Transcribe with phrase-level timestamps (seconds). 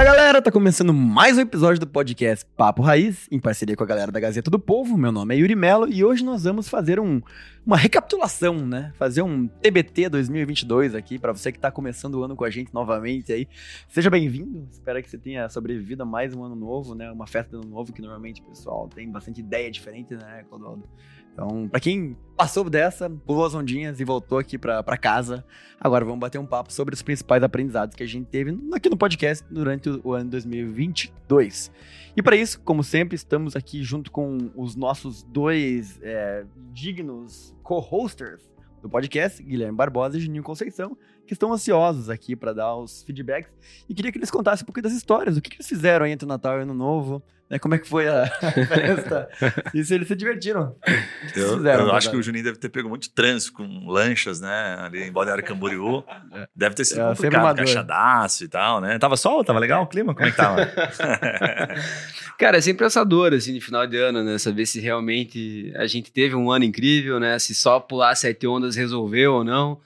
[0.00, 3.86] Fala galera, tá começando mais um episódio do podcast Papo Raiz, em parceria com a
[3.86, 4.96] galera da Gazeta do Povo.
[4.96, 7.20] Meu nome é Yuri Melo e hoje nós vamos fazer um,
[7.66, 8.94] uma recapitulação, né?
[8.96, 12.72] Fazer um TBT 2022 aqui para você que tá começando o ano com a gente
[12.72, 13.46] novamente aí.
[13.90, 17.12] Seja bem-vindo, espero que você tenha sobrevivido a mais um ano novo, né?
[17.12, 20.88] Uma festa de ano novo que normalmente o pessoal tem bastante ideia diferente, né, Clodoaldo?
[21.32, 25.44] Então, para quem passou dessa, pulou as ondinhas e voltou aqui para casa,
[25.78, 28.96] agora vamos bater um papo sobre os principais aprendizados que a gente teve aqui no
[28.96, 31.70] podcast durante o ano 2022.
[32.16, 38.50] E para isso, como sempre, estamos aqui junto com os nossos dois é, dignos co-hosters
[38.82, 40.96] do podcast, Guilherme Barbosa e Juninho Conceição,
[41.30, 43.52] que estão ansiosos aqui para dar os feedbacks
[43.88, 46.10] e queria que eles contassem um pouquinho das histórias, o que, que eles fizeram aí
[46.10, 47.56] entre o Natal e o Ano Novo, né?
[47.56, 48.26] Como é que foi a
[48.66, 49.28] festa?
[49.72, 50.74] e se eles se divertiram.
[51.36, 54.76] Eu, fizeram, eu acho que o Juninho deve ter pego muito trânsito com lanchas, né?
[54.80, 56.02] Ali em Balneário Camboriú.
[56.32, 56.48] É.
[56.52, 58.98] Deve ter sido é, complicado, caixadaço e tal, né?
[58.98, 59.44] Tava sol?
[59.44, 60.12] Tava legal o clima?
[60.12, 60.66] Como é que tava?
[62.38, 64.36] Cara, é sempre essa dor, assim, de final de ano, né?
[64.36, 67.38] Saber se realmente a gente teve um ano incrível, né?
[67.38, 69.80] Se só pular sete ondas resolveu ou não.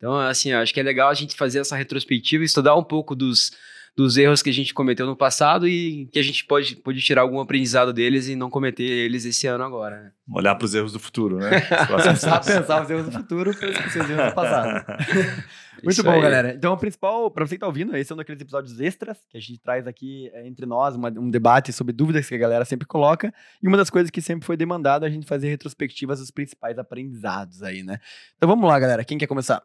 [0.00, 3.52] Então, assim, acho que é legal a gente fazer essa retrospectiva estudar um pouco dos,
[3.96, 7.22] dos erros que a gente cometeu no passado e que a gente pode, pode tirar
[7.22, 10.02] algum aprendizado deles e não cometer eles esse ano agora.
[10.02, 10.12] Né?
[10.32, 11.60] Olhar para os erros do futuro, né?
[12.02, 14.84] Pensar, pensar os erros do futuro para os erros do passado.
[15.82, 16.20] Muito Isso bom, aí.
[16.20, 16.54] galera.
[16.54, 19.36] Então, o principal, para você que tá ouvindo, esse é um daqueles episódios extras que
[19.36, 22.64] a gente traz aqui é, entre nós, uma, um debate sobre dúvidas que a galera
[22.64, 23.32] sempre coloca.
[23.62, 26.78] E uma das coisas que sempre foi demandada é a gente fazer retrospectivas dos principais
[26.78, 27.98] aprendizados aí, né?
[28.36, 29.04] Então, vamos lá, galera.
[29.04, 29.62] Quem quer começar?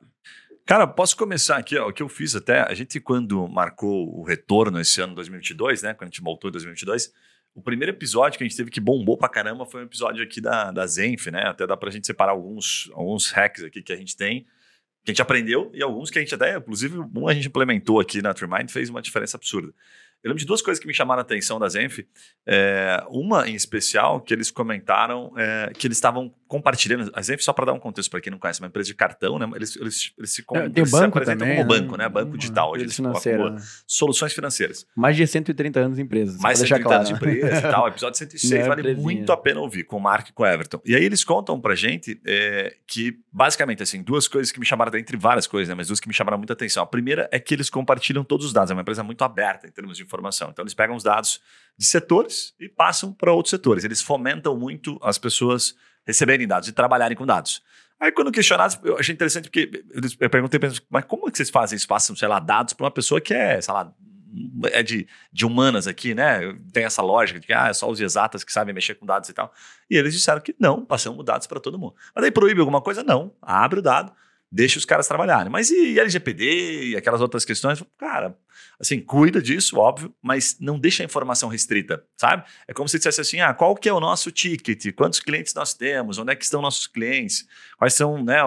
[0.68, 4.24] Cara, posso começar aqui, ó, o que eu fiz até, a gente quando marcou o
[4.24, 7.14] retorno esse ano 2022, né, quando a gente voltou em 2022,
[7.54, 10.42] o primeiro episódio que a gente teve que bombou pra caramba foi um episódio aqui
[10.42, 13.96] da, da Zenf, né, até dá pra gente separar alguns, alguns hacks aqui que a
[13.96, 14.42] gente tem,
[15.04, 18.00] que a gente aprendeu e alguns que a gente até, inclusive, um a gente implementou
[18.00, 19.72] aqui na Trimind fez uma diferença absurda.
[20.26, 22.00] Eu lembro de duas coisas que me chamaram a atenção da Zenf.
[22.48, 27.12] É, uma em especial, que eles comentaram é, que eles estavam compartilhando.
[27.14, 28.96] A Zenf, só para dar um contexto para quem não conhece, é uma empresa de
[28.96, 29.48] cartão, né?
[29.54, 31.80] Eles, eles, eles se, é, eles se apresentam também, como né?
[31.80, 32.10] banco, né?
[32.10, 32.76] Banco digital.
[32.76, 33.62] Eles financeira, né?
[33.86, 34.88] soluções financeiras.
[34.96, 36.40] Mais de 130 anos de empresa.
[36.42, 36.96] Mais de 130 claro.
[36.98, 37.86] anos de empresa e tal.
[37.88, 40.82] Episódio 106 é vale muito a pena ouvir, com o Mark e com o Everton.
[40.84, 44.98] E aí eles contam pra gente é, que, basicamente, assim, duas coisas que me chamaram,
[44.98, 45.76] entre várias coisas, né?
[45.76, 46.82] Mas duas que me chamaram muita atenção.
[46.82, 48.72] A primeira é que eles compartilham todos os dados.
[48.72, 50.15] É uma empresa muito aberta em termos de informação.
[50.52, 51.42] Então, eles pegam os dados
[51.78, 53.84] de setores e passam para outros setores.
[53.84, 57.62] Eles fomentam muito as pessoas receberem dados e trabalharem com dados.
[58.00, 59.84] Aí, quando questionados, eu achei interessante porque
[60.20, 60.60] eu perguntei,
[60.90, 61.88] mas como é que vocês fazem isso?
[61.88, 63.94] Passam, sei lá, dados para uma pessoa que é, sei lá,
[64.72, 66.56] é de, de humanas aqui, né?
[66.74, 69.30] Tem essa lógica de que ah, é só os exatas que sabem mexer com dados
[69.30, 69.54] e tal.
[69.90, 71.96] E eles disseram que não, passamos dados para todo mundo.
[72.14, 73.04] Mas aí proíbe alguma coisa?
[73.04, 73.34] Não.
[73.42, 74.12] Abre o dado,
[74.56, 75.52] deixa os caras trabalharem.
[75.52, 77.84] Mas e LGPD e aquelas outras questões?
[77.98, 78.38] Cara,
[78.80, 82.46] assim, cuida disso, óbvio, mas não deixa a informação restrita, sabe?
[82.66, 84.94] É como se dissesse assim, ah, qual que é o nosso ticket?
[84.96, 86.18] Quantos clientes nós temos?
[86.18, 87.46] Onde é que estão nossos clientes?
[87.78, 88.38] Quais são né,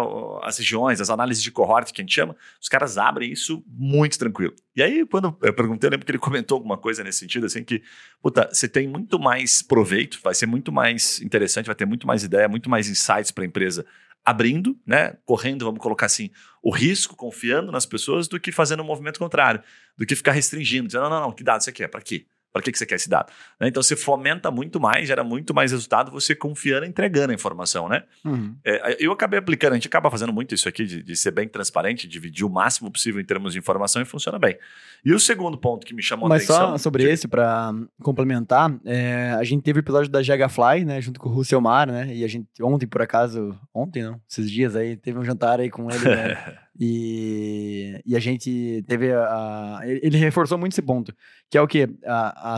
[0.42, 2.34] as regiões, as análises de cohort que a gente chama?
[2.58, 4.54] Os caras abrem isso muito tranquilo.
[4.74, 7.62] E aí, quando eu perguntei, eu lembro que ele comentou alguma coisa nesse sentido, assim,
[7.62, 7.82] que,
[8.22, 12.24] puta, você tem muito mais proveito, vai ser muito mais interessante, vai ter muito mais
[12.24, 13.84] ideia, muito mais insights para a empresa
[14.28, 16.30] abrindo, né, correndo, vamos colocar assim,
[16.62, 19.62] o risco, confiando nas pessoas, do que fazendo um movimento contrário,
[19.96, 22.26] do que ficar restringindo, dizendo, não, não, não, que dado você quer, para quê?
[22.52, 23.30] Para que, que você quer esse dado?
[23.60, 23.68] Né?
[23.68, 27.88] Então você fomenta muito mais, gera muito mais resultado você confiando e entregando a informação,
[27.88, 28.04] né?
[28.24, 28.56] Uhum.
[28.64, 31.46] É, eu acabei aplicando, a gente acaba fazendo muito isso aqui, de, de, ser bem
[31.46, 34.56] transparente, dividir o máximo possível em termos de informação e funciona bem.
[35.04, 36.70] E o segundo ponto que me chamou Mas a atenção.
[36.72, 37.72] Mas só sobre esse, para
[38.02, 41.00] complementar, é, a gente teve o episódio da Fly, né?
[41.00, 42.14] Junto com o Russell Mar, né?
[42.14, 45.70] E a gente, ontem, por acaso, ontem não, esses dias aí, teve um jantar aí
[45.70, 46.58] com ele, né?
[46.80, 51.12] E, e a gente teve a, Ele reforçou muito esse ponto,
[51.50, 51.88] que é o que?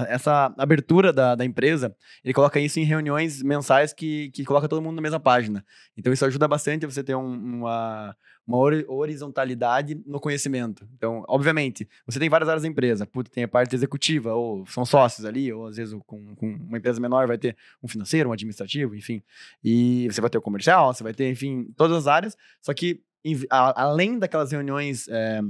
[0.08, 4.82] essa abertura da, da empresa, ele coloca isso em reuniões mensais que, que coloca todo
[4.82, 5.64] mundo na mesma página.
[5.96, 8.14] Então isso ajuda bastante você ter um, uma,
[8.46, 10.86] uma horizontalidade no conhecimento.
[10.96, 13.06] Então, obviamente, você tem várias áreas da empresa.
[13.06, 16.78] Puta, tem a parte executiva, ou são sócios ali, ou às vezes com, com uma
[16.78, 19.22] empresa menor vai ter um financeiro, um administrativo, enfim.
[19.62, 22.36] E você vai ter o comercial, você vai ter, enfim, todas as áreas.
[22.60, 23.00] Só que
[23.50, 25.40] além daquelas reuniões é,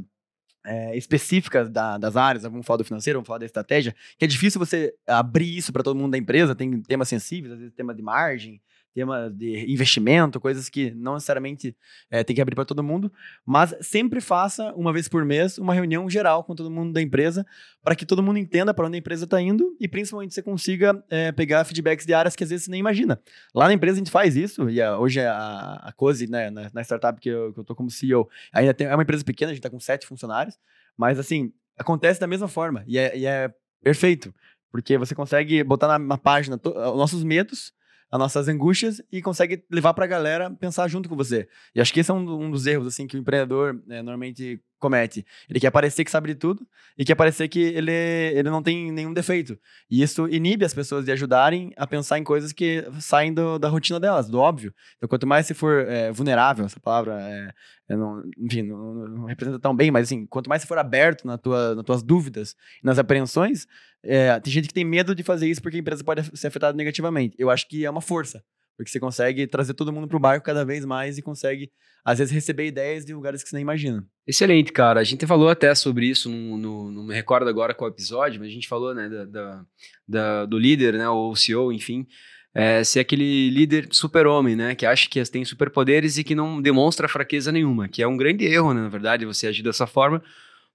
[0.64, 4.28] é, específicas da, das áreas, vamos falar do financeiro, vamos falar da estratégia, que é
[4.28, 7.94] difícil você abrir isso para todo mundo da empresa, tem temas sensíveis, às vezes tema
[7.94, 8.60] de margem,
[8.94, 11.76] tema de investimento, coisas que não necessariamente
[12.10, 13.12] é, tem que abrir para todo mundo,
[13.44, 17.46] mas sempre faça, uma vez por mês, uma reunião geral com todo mundo da empresa,
[17.82, 21.02] para que todo mundo entenda para onde a empresa está indo e principalmente você consiga
[21.08, 23.20] é, pegar feedbacks de áreas que às vezes você nem imagina.
[23.54, 26.70] Lá na empresa a gente faz isso, e a, hoje a, a Cozy, né, na,
[26.72, 29.50] na, startup que eu, que eu tô como CEO, ainda tem, é uma empresa pequena,
[29.50, 30.58] a gente está com sete funcionários,
[30.96, 32.84] mas assim, acontece da mesma forma.
[32.86, 33.52] E é, e é
[33.82, 34.34] perfeito.
[34.70, 37.72] Porque você consegue botar na, na página os nossos medos,
[38.10, 41.48] as nossas angústias e consegue levar para a galera pensar junto com você.
[41.74, 44.60] E acho que esse é um, um dos erros assim que o empreendedor né, normalmente
[44.80, 45.24] comete.
[45.48, 46.66] Ele quer parecer que sabe de tudo
[46.98, 49.56] e quer parecer que ele, ele não tem nenhum defeito.
[49.88, 53.68] E isso inibe as pessoas de ajudarem a pensar em coisas que saem do, da
[53.68, 54.74] rotina delas, do óbvio.
[54.96, 57.52] Então, quanto mais você for é, vulnerável, essa palavra, é,
[57.90, 61.26] é não, enfim, não, não, representa tão bem, mas assim, quanto mais você for aberto
[61.26, 63.66] na tua, nas tuas dúvidas e nas apreensões,
[64.02, 66.76] é, tem gente que tem medo de fazer isso porque a empresa pode ser afetada
[66.76, 67.34] negativamente.
[67.38, 68.42] Eu acho que é uma força.
[68.80, 71.70] Porque você consegue trazer todo mundo para o barco cada vez mais e consegue,
[72.02, 74.02] às vezes, receber ideias de lugares que você nem imagina.
[74.26, 75.00] Excelente, cara.
[75.00, 78.48] A gente falou até sobre isso, no, no, não me recordo agora qual episódio, mas
[78.48, 79.64] a gente falou né, da, da,
[80.08, 82.06] da do líder, né, ou CEO, enfim,
[82.54, 87.06] é, ser aquele líder super-homem, né, que acha que tem superpoderes e que não demonstra
[87.06, 90.22] fraqueza nenhuma, que é um grande erro, né, na verdade, você agir dessa forma,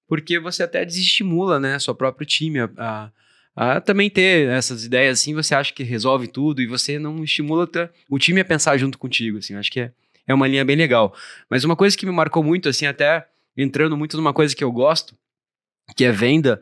[0.08, 3.12] porque você até desestimula né, seu próprio time a, a
[3.56, 7.70] a também ter essas ideias assim, você acha que resolve tudo e você não estimula
[8.10, 9.92] o time a pensar junto contigo, assim, acho que é,
[10.28, 11.16] é uma linha bem legal.
[11.50, 13.26] Mas uma coisa que me marcou muito, assim, até
[13.56, 15.16] entrando muito numa coisa que eu gosto,
[15.96, 16.62] que é venda,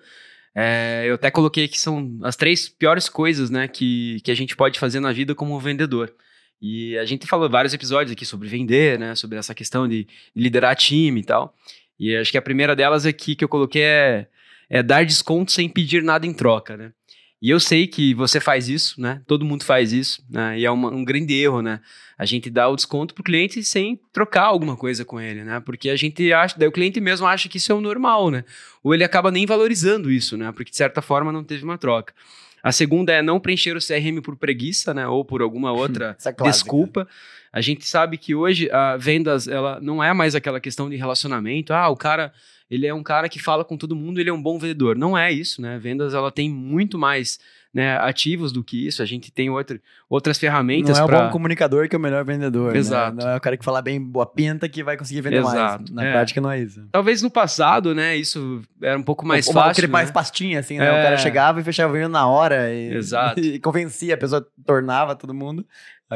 [0.53, 4.55] é, eu até coloquei que são as três piores coisas, né, que, que a gente
[4.55, 6.13] pode fazer na vida como vendedor.
[6.61, 10.75] E a gente falou vários episódios aqui sobre vender, né, sobre essa questão de liderar
[10.75, 11.55] time e tal.
[12.09, 14.27] E acho que a primeira delas aqui que eu coloquei é
[14.69, 16.91] é dar desconto sem pedir nada em troca, né?
[17.39, 19.21] E eu sei que você faz isso, né?
[19.27, 20.57] Todo mundo faz isso, né?
[20.57, 21.79] E é uma, um grande erro, né?
[22.17, 25.59] A gente dá o desconto pro cliente sem trocar alguma coisa com ele, né?
[25.59, 28.45] Porque a gente acha, daí o cliente mesmo acha que isso é o normal, né?
[28.81, 30.51] Ou ele acaba nem valorizando isso, né?
[30.53, 32.13] Porque de certa forma não teve uma troca.
[32.63, 35.05] A segunda é não preencher o CRM por preguiça, né?
[35.05, 37.07] Ou por alguma outra é desculpa.
[37.51, 41.73] A gente sabe que hoje a vendas, ela não é mais aquela questão de relacionamento.
[41.73, 42.31] Ah, o cara
[42.71, 44.97] ele é um cara que fala com todo mundo, ele é um bom vendedor.
[44.97, 45.77] Não é isso, né?
[45.77, 47.39] Vendas ela tem muito mais
[47.73, 49.01] né, ativos do que isso.
[49.01, 50.97] A gente tem outro, outras ferramentas.
[50.97, 52.73] Não é o bom comunicador que é o melhor vendedor.
[52.73, 52.79] Né?
[52.79, 53.17] Exato.
[53.17, 53.23] Né?
[53.23, 55.83] Não é o cara que fala bem boa pinta que vai conseguir vender Exato.
[55.83, 55.89] mais.
[55.89, 56.11] Na é.
[56.11, 56.85] prática não é isso.
[56.91, 58.15] Talvez no passado, né?
[58.15, 59.71] Isso era um pouco mais o, fácil.
[59.71, 59.93] Aquele né?
[59.93, 60.85] mais pastinha, assim, né?
[60.85, 60.99] É.
[60.99, 62.71] O cara chegava e fechava o vinho na hora.
[62.71, 63.39] E, Exato.
[63.43, 65.65] E convencia, a pessoa tornava todo mundo.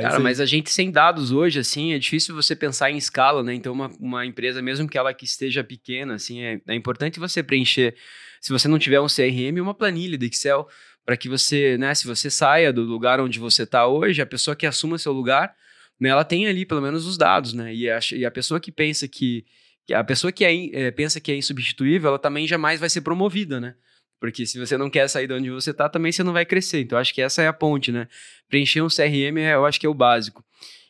[0.01, 3.53] Cara, mas a gente sem dados hoje, assim, é difícil você pensar em escala, né?
[3.53, 7.41] Então, uma, uma empresa, mesmo que ela que esteja pequena, assim, é, é importante você
[7.41, 7.95] preencher,
[8.39, 10.67] se você não tiver um CRM, uma planilha de Excel,
[11.07, 14.57] para que você, né, se você saia do lugar onde você está hoje, a pessoa
[14.57, 15.55] que assuma seu lugar,
[15.97, 17.73] né, ela tem ali pelo menos os dados, né?
[17.73, 19.45] E a, e a pessoa que pensa que,
[19.93, 23.57] a pessoa que é, é, pensa que é insubstituível, ela também jamais vai ser promovida,
[23.57, 23.75] né?
[24.19, 26.81] Porque se você não quer sair de onde você está, também você não vai crescer.
[26.81, 28.09] Então, acho que essa é a ponte, né?
[28.49, 30.43] Preencher um CRM, eu acho que é o básico.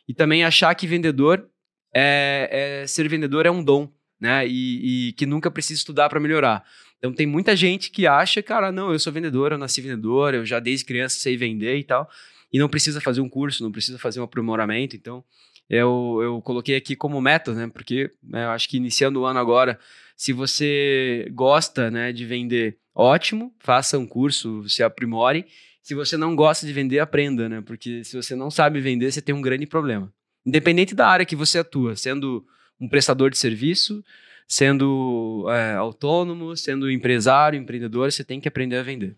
[0.08, 1.48] E também achar que vendedor
[1.94, 3.88] é, é ser vendedor é um dom,
[4.20, 4.44] né?
[4.48, 6.64] E, e que nunca precisa estudar para melhorar.
[6.98, 10.44] Então, tem muita gente que acha, cara, não, eu sou vendedor, eu nasci vendedor, eu
[10.44, 12.08] já desde criança sei vender e tal.
[12.52, 14.96] E não precisa fazer um curso, não precisa fazer um aprimoramento.
[14.96, 15.22] Então,
[15.68, 17.70] eu, eu coloquei aqui como meta, né?
[17.72, 19.78] Porque né, eu acho que iniciando o ano agora,
[20.16, 25.46] se você gosta né, de vender ótimo, faça um curso, se aprimore.
[25.82, 27.62] Se você não gosta de vender, aprenda, né?
[27.64, 30.12] Porque se você não sabe vender, você tem um grande problema.
[30.44, 32.44] Independente da área que você atua, sendo
[32.80, 34.02] um prestador de serviço,
[34.48, 39.14] sendo é, autônomo, sendo empresário, empreendedor, você tem que aprender a vender.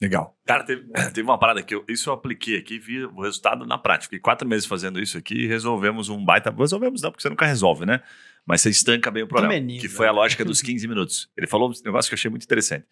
[0.00, 0.36] Legal.
[0.44, 3.78] Cara, teve, teve uma parada que eu, isso eu apliquei aqui, vi o resultado na
[3.78, 4.06] prática.
[4.06, 6.50] Fiquei quatro meses fazendo isso aqui e resolvemos um baita.
[6.50, 8.02] Resolvemos não, porque você nunca resolve, né?
[8.44, 9.54] Mas você estanca bem o problema.
[9.54, 11.30] Que, que foi a lógica dos 15 minutos.
[11.36, 12.84] Ele falou um negócio que eu achei muito interessante.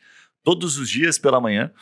[0.44, 1.72] Todos os dias pela manhã,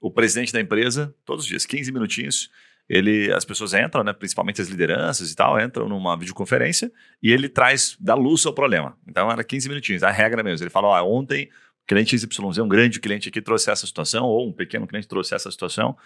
[0.00, 2.48] o presidente da empresa, todos os dias, 15 minutinhos,
[2.88, 6.90] ele, as pessoas entram, né, principalmente as lideranças e tal, entram numa videoconferência
[7.22, 8.96] e ele traz, dá luz ao problema.
[9.06, 10.64] Então era 15 minutinhos, a regra mesmo.
[10.64, 11.48] Ele fala: ó, ontem
[11.82, 15.34] o cliente XYZ, um grande cliente aqui trouxe essa situação, ou um pequeno cliente trouxe
[15.34, 15.96] essa situação,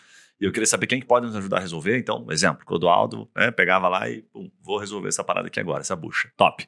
[0.41, 1.99] e eu queria saber quem que pode nos ajudar a resolver.
[1.99, 5.95] Então, exemplo, Clodoaldo né, pegava lá e pum, vou resolver essa parada aqui agora, essa
[5.95, 6.33] bucha.
[6.37, 6.67] Top.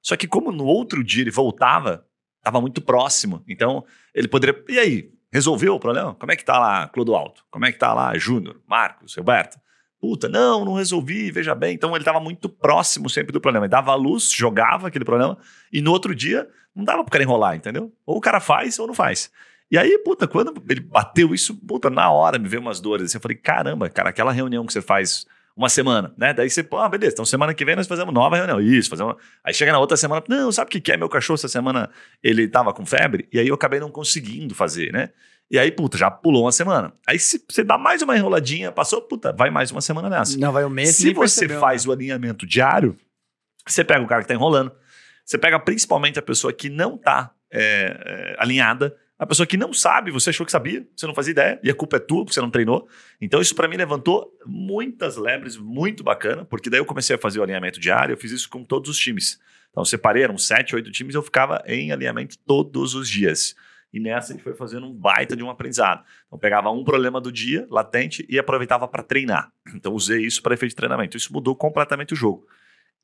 [0.00, 2.04] Só que como no outro dia ele voltava,
[2.38, 3.44] estava muito próximo.
[3.46, 4.60] Então, ele poderia.
[4.68, 5.12] E aí?
[5.32, 6.14] Resolveu o problema?
[6.14, 7.40] Como é que tá lá Clodoaldo?
[7.50, 9.58] Como é que tá lá Júnior, Marcos, Roberto?
[9.98, 11.74] Puta, não, não resolvi, veja bem.
[11.74, 13.64] Então ele estava muito próximo sempre do problema.
[13.64, 15.38] Ele dava a luz, jogava aquele problema,
[15.72, 17.92] e no outro dia não dava pro cara enrolar, entendeu?
[18.04, 19.30] Ou o cara faz ou não faz.
[19.70, 23.06] E aí, puta, quando ele bateu isso, puta, na hora me veio umas dores.
[23.06, 26.32] Assim, eu falei, caramba, cara, aquela reunião que você faz uma semana, né?
[26.32, 28.60] Daí você, pô, ah, beleza, então semana que vem nós fazemos nova reunião.
[28.60, 29.16] Isso, fazemos.
[29.44, 30.96] Aí chega na outra semana, não, sabe o que, é?
[30.96, 31.90] Meu cachorro essa semana
[32.22, 35.10] ele tava com febre, e aí eu acabei não conseguindo fazer, né?
[35.50, 36.94] E aí, puta, já pulou uma semana.
[37.06, 40.38] Aí se você dá mais uma enroladinha, passou, puta, vai mais uma semana nessa.
[40.38, 40.96] Não, vai um mês.
[40.96, 41.90] Se você faz né?
[41.90, 42.96] o alinhamento diário,
[43.66, 44.72] você pega o cara que tá enrolando,
[45.24, 49.72] você pega principalmente a pessoa que não tá é, é, alinhada, A pessoa que não
[49.72, 52.34] sabe, você achou que sabia, você não fazia ideia, e a culpa é tua, porque
[52.34, 52.88] você não treinou.
[53.20, 57.38] Então, isso para mim levantou muitas lebres, muito bacana, porque daí eu comecei a fazer
[57.38, 59.38] o alinhamento diário, eu fiz isso com todos os times.
[59.70, 63.54] Então, separei, eram sete, oito times, eu ficava em alinhamento todos os dias.
[63.92, 66.04] E nessa a gente foi fazendo um baita de um aprendizado.
[66.26, 69.52] Então, pegava um problema do dia, latente, e aproveitava para treinar.
[69.72, 71.16] Então, usei isso para efeito de treinamento.
[71.16, 72.44] Isso mudou completamente o jogo.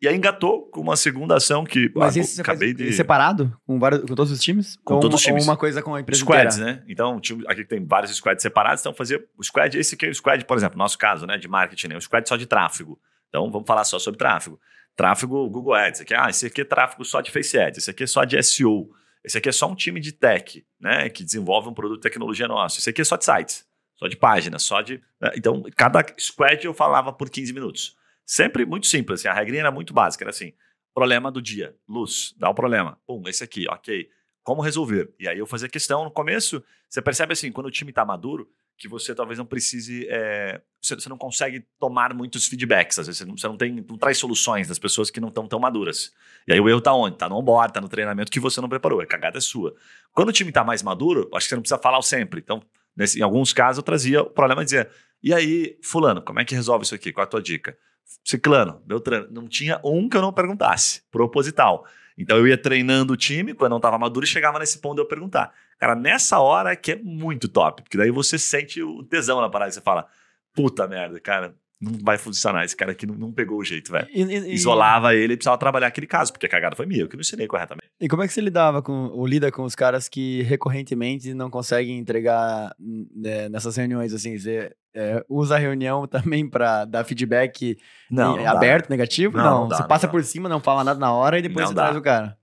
[0.00, 2.92] E aí engatou com uma segunda ação que Mas ah, isso acabei de...
[2.92, 4.76] separado com, vários, com todos os times?
[4.84, 5.42] Com ou todos uma, os times.
[5.44, 6.76] Ou uma coisa com a empresa Squads, inteira?
[6.76, 6.84] né?
[6.88, 10.14] Então, time, aqui tem vários squads separados, então fazer o squad, esse aqui é o
[10.14, 12.98] squad, por exemplo, nosso caso, né, de marketing, né, o squad só de tráfego.
[13.28, 14.60] Então, vamos falar só sobre tráfego.
[14.94, 18.04] Tráfego Google Ads, aqui, ah, esse aqui é tráfego só de Face Ads, esse aqui
[18.04, 18.90] é só de SEO,
[19.24, 22.46] esse aqui é só um time de tech, né, que desenvolve um produto de tecnologia
[22.46, 25.02] nosso, esse aqui é só de sites, só de páginas, só de...
[25.20, 25.32] Né?
[25.36, 27.97] Então, cada squad eu falava por 15 minutos.
[28.30, 30.52] Sempre muito simples, assim, a regrinha era muito básica, era assim,
[30.98, 32.98] Problema do dia, luz, dá um problema.
[33.06, 34.08] Pum, esse aqui, ok.
[34.42, 35.14] Como resolver?
[35.16, 38.50] E aí eu fazia questão no começo, você percebe assim, quando o time está maduro,
[38.76, 43.18] que você talvez não precise, é, você, você, não consegue tomar muitos feedbacks, às vezes
[43.18, 46.12] você não, você não, tem, não traz soluções das pessoas que não estão tão maduras.
[46.48, 47.14] E aí o erro está onde?
[47.14, 49.76] Está no onboard, está no treinamento que você não preparou, a cagada é sua.
[50.12, 52.40] Quando o time está mais maduro, acho que você não precisa falar sempre.
[52.40, 52.60] Então,
[52.96, 54.90] nesse, em alguns casos eu trazia o problema de dizer,
[55.22, 57.12] e aí, fulano, como é que resolve isso aqui?
[57.12, 57.78] Qual é a tua dica?
[58.24, 59.28] Ciclano, Beltrano.
[59.30, 61.86] Não tinha um que eu não perguntasse, proposital.
[62.16, 65.02] Então eu ia treinando o time, quando não estava maduro, e chegava nesse ponto de
[65.02, 65.52] eu perguntar.
[65.78, 69.70] Cara, nessa hora que é muito top, porque daí você sente o tesão na parada,
[69.70, 70.06] você fala,
[70.52, 72.64] puta merda, cara, não vai funcionar.
[72.64, 74.08] Esse cara aqui não, não pegou o jeito, velho.
[74.48, 77.20] Isolava ele e precisava trabalhar aquele caso, porque a cagada foi minha, eu que não
[77.20, 77.88] ensinei corretamente.
[78.00, 81.48] E como é que você lidava com, ou lida com os caras que recorrentemente não
[81.50, 87.78] conseguem entregar né, nessas reuniões, assim, você é, usa a reunião também para dar feedback
[88.10, 88.90] não, não aberto, dá.
[88.90, 89.36] negativo?
[89.36, 91.68] Não, não, não dá, você passa por cima, não fala nada na hora e depois
[91.68, 91.82] você dá.
[91.84, 92.36] traz o cara.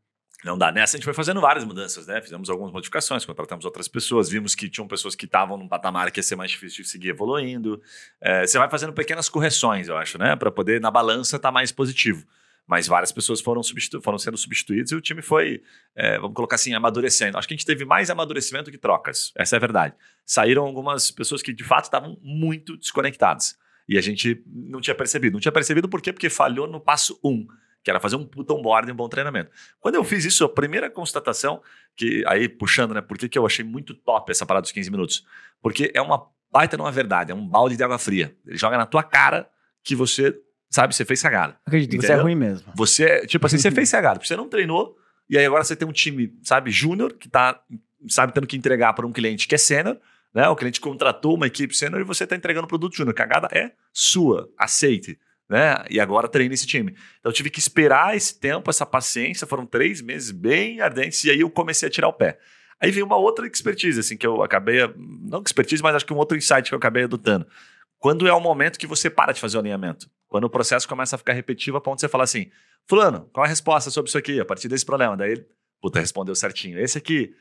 [0.44, 0.72] Não dá.
[0.72, 2.22] Nessa a gente foi fazendo várias mudanças, né?
[2.22, 6.20] Fizemos algumas modificações, contratamos outras pessoas, vimos que tinham pessoas que estavam num patamar que
[6.20, 7.82] ia ser mais difícil de seguir evoluindo.
[8.22, 10.36] É, você vai fazendo pequenas correções, eu acho, né?
[10.36, 12.26] Para poder, na balança, estar tá mais positivo.
[12.68, 15.62] Mas várias pessoas foram, substitu foram sendo substituídas e o time foi,
[15.96, 17.38] é, vamos colocar assim, amadurecendo.
[17.38, 19.32] Acho que a gente teve mais amadurecimento que trocas.
[19.36, 19.94] Essa é a verdade.
[20.26, 23.56] Saíram algumas pessoas que, de fato, estavam muito desconectadas.
[23.88, 25.34] E a gente não tinha percebido.
[25.34, 26.12] Não tinha percebido por quê?
[26.12, 27.30] Porque falhou no passo 1.
[27.30, 27.48] Um
[27.86, 29.52] que era fazer um puta onboarding, um bom treinamento.
[29.80, 31.62] Quando eu fiz isso, a primeira constatação,
[31.96, 34.90] que aí puxando, né, por que, que eu achei muito top essa parada dos 15
[34.90, 35.24] minutos?
[35.62, 38.36] Porque é uma baita não é verdade, é um balde de água fria.
[38.44, 39.48] Ele joga na tua cara
[39.84, 40.36] que você,
[40.68, 41.60] sabe, você fez cagada.
[41.64, 42.08] Acredito, Entendeu?
[42.08, 42.74] você é ruim mesmo.
[42.74, 44.98] Você, tipo assim, você fez cagada, porque você não treinou,
[45.30, 47.62] e aí agora você tem um time, sabe, júnior, que tá,
[48.10, 50.00] sabe, tendo que entregar para um cliente que é sênior,
[50.34, 50.50] né?
[50.50, 53.14] O cliente contratou uma equipe sênior e você está entregando o produto júnior.
[53.14, 55.86] Cagada é sua, aceite né?
[55.90, 56.92] E agora treino esse time.
[57.20, 59.48] Então eu tive que esperar esse tempo, essa paciência.
[59.48, 62.38] Foram três meses bem ardentes e aí eu comecei a tirar o pé.
[62.82, 64.80] Aí veio uma outra expertise, assim, que eu acabei.
[64.98, 67.48] Não expertise, mas acho que um outro insight que eu acabei adotando.
[67.98, 70.10] Quando é o momento que você para de fazer o alinhamento.
[70.28, 72.52] Quando o processo começa a ficar repetitivo, a ponto de você falar assim:
[72.88, 75.16] Fulano, qual a resposta sobre isso aqui, a partir desse problema?
[75.16, 75.48] Daí ele,
[75.82, 76.80] puta, respondeu certinho.
[76.80, 77.34] Esse aqui,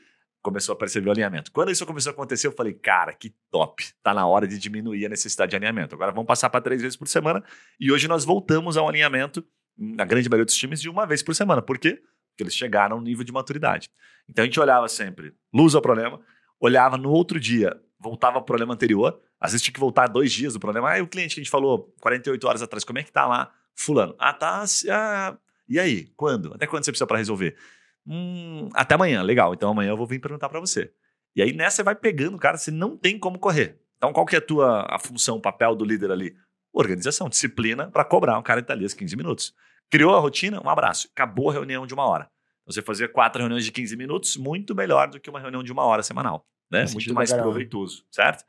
[0.45, 1.51] começou a perceber o alinhamento.
[1.51, 3.83] Quando isso começou a acontecer, eu falei, cara, que top.
[4.03, 5.95] Tá na hora de diminuir a necessidade de alinhamento.
[5.95, 7.43] Agora vamos passar para três vezes por semana.
[7.79, 9.43] E hoje nós voltamos ao alinhamento,
[9.75, 11.63] na grande maioria dos times, de uma vez por semana.
[11.63, 11.99] Por quê?
[12.29, 13.89] Porque eles chegaram no nível de maturidade.
[14.29, 16.21] Então a gente olhava sempre, luz ao problema,
[16.59, 19.19] olhava no outro dia, voltava o problema anterior.
[19.39, 20.91] Às vezes tinha que voltar dois dias do problema.
[20.91, 23.25] Ah, e o cliente que a gente falou 48 horas atrás, como é que tá
[23.25, 23.51] lá?
[23.73, 24.15] Fulano.
[24.19, 24.63] Ah, tá.
[24.91, 25.37] Ah,
[25.67, 26.05] e aí?
[26.15, 26.53] Quando?
[26.53, 27.57] Até quando você precisa para resolver?
[28.07, 29.53] Hum, até amanhã, legal.
[29.53, 30.91] Então amanhã eu vou vir perguntar para você.
[31.35, 33.79] E aí nessa você vai pegando, cara, você não tem como correr.
[33.97, 36.35] Então qual que é a tua a função, o papel do líder ali?
[36.73, 39.53] Organização, disciplina para cobrar um cara de ali 15 minutos.
[39.89, 41.07] Criou a rotina, um abraço.
[41.13, 42.29] Acabou a reunião de uma hora.
[42.65, 45.83] Você fazia quatro reuniões de 15 minutos, muito melhor do que uma reunião de uma
[45.83, 46.45] hora semanal.
[46.69, 46.85] Né?
[46.91, 48.43] Muito mais proveitoso, certo?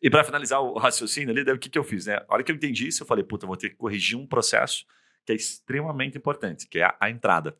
[0.00, 2.06] E para finalizar o raciocínio ali, o que, que eu fiz?
[2.06, 2.16] Né?
[2.28, 4.86] A hora que eu entendi isso, eu falei, puta, vou ter que corrigir um processo
[5.26, 7.56] que é extremamente importante, que é a, a entrada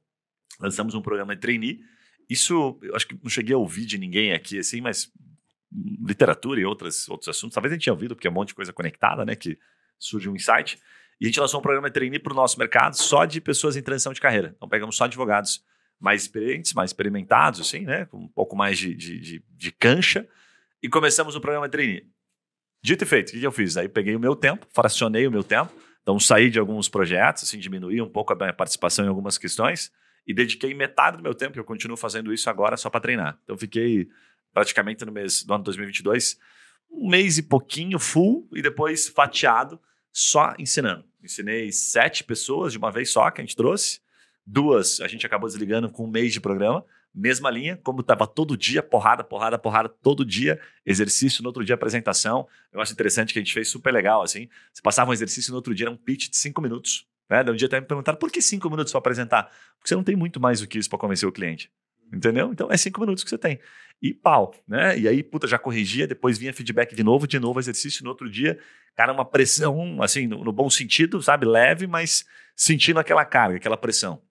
[0.58, 1.80] lançamos um programa de trainee.
[2.28, 5.10] Isso, eu acho que não cheguei a ouvir de ninguém aqui, assim, mas
[5.72, 8.54] literatura e outras, outros assuntos, talvez a gente tenha ouvido, porque é um monte de
[8.54, 9.58] coisa conectada, né, que
[9.98, 10.78] surge um insight.
[11.20, 13.76] E a gente lançou um programa de trainee para o nosso mercado só de pessoas
[13.76, 14.54] em transição de carreira.
[14.56, 15.62] Então, pegamos só advogados
[15.98, 20.26] mais experientes, mais experimentados, assim, né, com um pouco mais de, de, de, de cancha,
[20.82, 22.06] e começamos o programa de trainee.
[22.82, 23.76] Dito e feito, o que eu fiz?
[23.76, 25.72] Aí peguei o meu tempo, fracionei o meu tempo,
[26.02, 29.90] então saí de alguns projetos, assim, diminuí um pouco a minha participação em algumas questões,
[30.28, 33.40] e dediquei metade do meu tempo, que eu continuo fazendo isso agora só para treinar.
[33.42, 34.06] Então fiquei
[34.52, 36.38] praticamente no mês do ano 2022
[36.90, 39.80] um mês e pouquinho full e depois fatiado
[40.12, 41.04] só ensinando.
[41.22, 44.00] Ensinei sete pessoas de uma vez só que a gente trouxe.
[44.46, 48.56] Duas a gente acabou desligando com um mês de programa, mesma linha, como estava todo
[48.56, 52.46] dia, porrada, porrada, porrada, todo dia, exercício, no outro dia apresentação.
[52.72, 54.48] Eu acho interessante que a gente fez super legal, assim.
[54.72, 57.06] Você passava um exercício no outro dia, era um pitch de cinco minutos.
[57.28, 57.42] Né?
[57.48, 59.44] Um dia até me perguntaram, por que cinco minutos para apresentar?
[59.76, 61.70] Porque você não tem muito mais do que isso para convencer o cliente.
[62.12, 62.50] Entendeu?
[62.52, 63.60] Então é cinco minutos que você tem.
[64.00, 64.98] E pau, né?
[64.98, 68.30] E aí, puta, já corrigia, depois vinha feedback de novo, de novo exercício no outro
[68.30, 68.58] dia.
[68.96, 71.44] Cara, uma pressão, assim, no, no bom sentido, sabe?
[71.46, 72.24] Leve, mas
[72.56, 74.22] sentindo aquela carga, aquela pressão.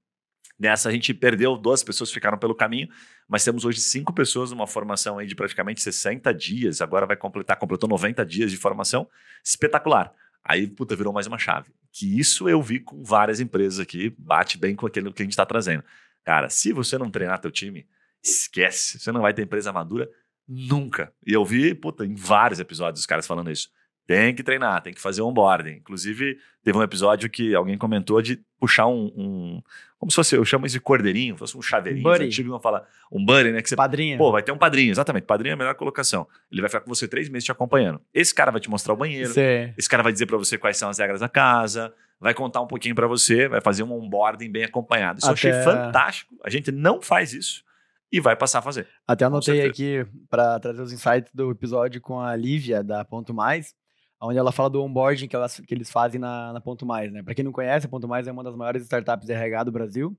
[0.60, 2.88] Nessa a gente perdeu, duas pessoas ficaram pelo caminho,
[3.28, 7.58] mas temos hoje cinco pessoas numa formação aí de praticamente 60 dias, agora vai completar,
[7.58, 9.08] completou 90 dias de formação,
[9.46, 10.12] espetacular.
[10.48, 11.72] Aí, puta, virou mais uma chave.
[11.92, 15.34] Que isso eu vi com várias empresas aqui, bate bem com aquilo que a gente
[15.34, 15.84] está trazendo.
[16.24, 17.86] Cara, se você não treinar teu time,
[18.24, 20.10] esquece, você não vai ter empresa madura
[20.48, 21.14] nunca.
[21.26, 23.70] E eu vi, puta, em vários episódios os caras falando isso.
[24.08, 25.74] Tem que treinar, tem que fazer onboarding.
[25.74, 29.62] Inclusive, teve um episódio que alguém comentou de puxar um, um
[30.00, 32.04] como se fosse, eu chamo isso de cordeirinho, fosse um chaveirinho.
[32.04, 32.26] Buddy.
[32.26, 33.62] Antigo não fala um buddy, né?
[33.62, 34.18] Que você, Padrinho.
[34.18, 35.26] Pô, vai ter um padrinho, exatamente.
[35.26, 36.26] Padrinho é a melhor colocação.
[36.52, 38.00] Ele vai ficar com você três meses te acompanhando.
[38.14, 39.30] Esse cara vai te mostrar o banheiro.
[39.34, 42.62] Cê- Esse cara vai dizer pra você quais são as regras da casa, vai contar
[42.62, 45.20] um pouquinho pra você, vai fazer um onboarding bem acompanhado.
[45.20, 46.34] Isso eu achei Até- fantástico.
[46.46, 47.64] A gente não faz isso
[48.12, 48.88] e vai passar a fazer.
[49.06, 53.74] Até anotei aqui para trazer os insights do episódio com a Lívia da Ponto Mais,
[54.22, 57.22] onde ela fala do onboarding que, elas, que eles fazem na, na Ponto Mais, né?
[57.24, 59.72] Para quem não conhece, a Ponto Mais é uma das maiores startups de RH do
[59.72, 60.18] Brasil.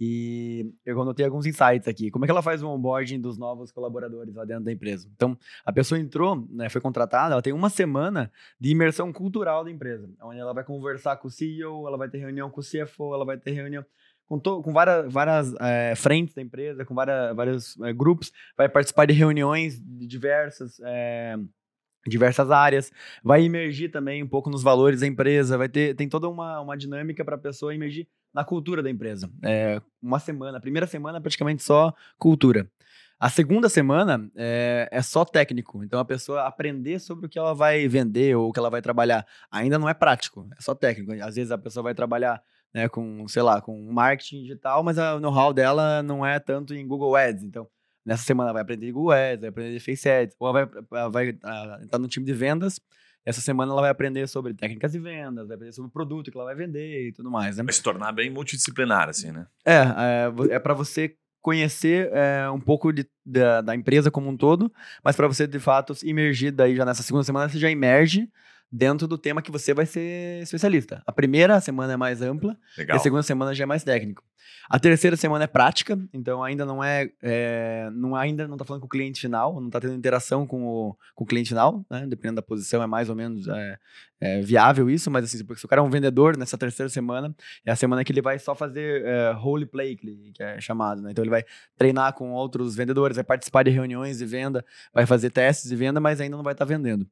[0.00, 2.08] E eu anotei alguns insights aqui.
[2.08, 5.08] Como é que ela faz o onboarding dos novos colaboradores lá dentro da empresa?
[5.16, 8.30] Então, a pessoa entrou, né, foi contratada, ela tem uma semana
[8.60, 12.18] de imersão cultural da empresa, onde ela vai conversar com o CEO, ela vai ter
[12.18, 13.84] reunião com o CFO, ela vai ter reunião
[14.28, 18.68] com, to- com várias, várias eh, frentes da empresa, com várias, vários eh, grupos, vai
[18.68, 21.36] participar de reuniões de diversas, eh,
[22.08, 22.90] diversas áreas,
[23.22, 26.76] vai emergir também um pouco nos valores da empresa, vai ter tem toda uma, uma
[26.76, 29.30] dinâmica para a pessoa emergir na cultura da empresa.
[29.42, 32.70] É, uma semana, a primeira semana é praticamente só cultura.
[33.20, 37.52] A segunda semana é, é só técnico, então a pessoa aprender sobre o que ela
[37.52, 39.26] vai vender ou o que ela vai trabalhar.
[39.50, 41.12] Ainda não é prático, é só técnico.
[41.24, 42.40] Às vezes a pessoa vai trabalhar
[42.72, 46.86] né, com, sei lá, com marketing digital, mas o know-how dela não é tanto em
[46.86, 47.42] Google Ads.
[47.42, 47.68] Então,
[48.04, 51.38] nessa semana vai aprender Google Ads, vai aprender Face Ads, ou ela vai, ela vai
[51.44, 52.80] ah, entrar no time de vendas.
[53.24, 56.36] Essa semana ela vai aprender sobre técnicas de vendas, vai aprender sobre o produto que
[56.36, 57.64] ela vai vender e tudo mais, né?
[57.64, 59.46] Vai se tornar bem multidisciplinar, assim, né?
[59.66, 59.74] É,
[60.50, 64.72] é, é para você conhecer é, um pouco de- da, da empresa como um todo,
[65.04, 68.28] mas para você de fato imergir daí já nessa segunda semana você já emerge
[68.70, 71.02] dentro do tema que você vai ser especialista.
[71.06, 72.96] A primeira semana é mais ampla e Legal.
[72.96, 74.22] a segunda semana já é mais técnico.
[74.68, 78.80] A terceira semana é prática, então ainda não é, é, não ainda não está falando
[78.80, 82.06] com o cliente final, não está tendo interação com o, com o cliente final, né?
[82.06, 83.78] Dependendo da posição é mais ou menos é,
[84.20, 87.70] é, viável isso, mas assim, se o cara é um vendedor nessa terceira semana, é
[87.70, 91.10] a semana que ele vai só fazer é, role play, que é chamado, né?
[91.12, 91.44] Então ele vai
[91.76, 96.00] treinar com outros vendedores, vai participar de reuniões de venda, vai fazer testes de venda,
[96.00, 97.06] mas ainda não vai estar vendendo.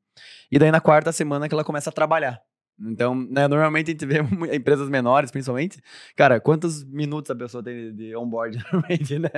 [0.51, 2.43] E daí na quarta semana que ela começa a trabalhar.
[2.79, 4.19] Então, né, normalmente a gente vê
[4.55, 5.79] empresas menores, principalmente.
[6.15, 9.31] Cara, quantos minutos a pessoa tem de onboard normalmente, né?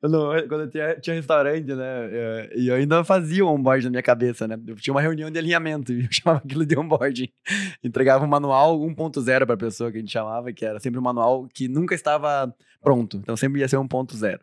[0.00, 1.84] Quando eu tinha, tinha restaurante, né?
[2.12, 4.56] eh, E eu ainda fazia o onboard na minha cabeça, né?
[4.66, 7.28] Eu tinha uma reunião de alinhamento e eu chamava aquilo de onboarding.
[7.82, 11.02] Entregava um manual 1.0 para a pessoa que a gente chamava, que era sempre um
[11.02, 13.16] manual que nunca estava pronto.
[13.18, 14.40] Então sempre ia ser 1.0.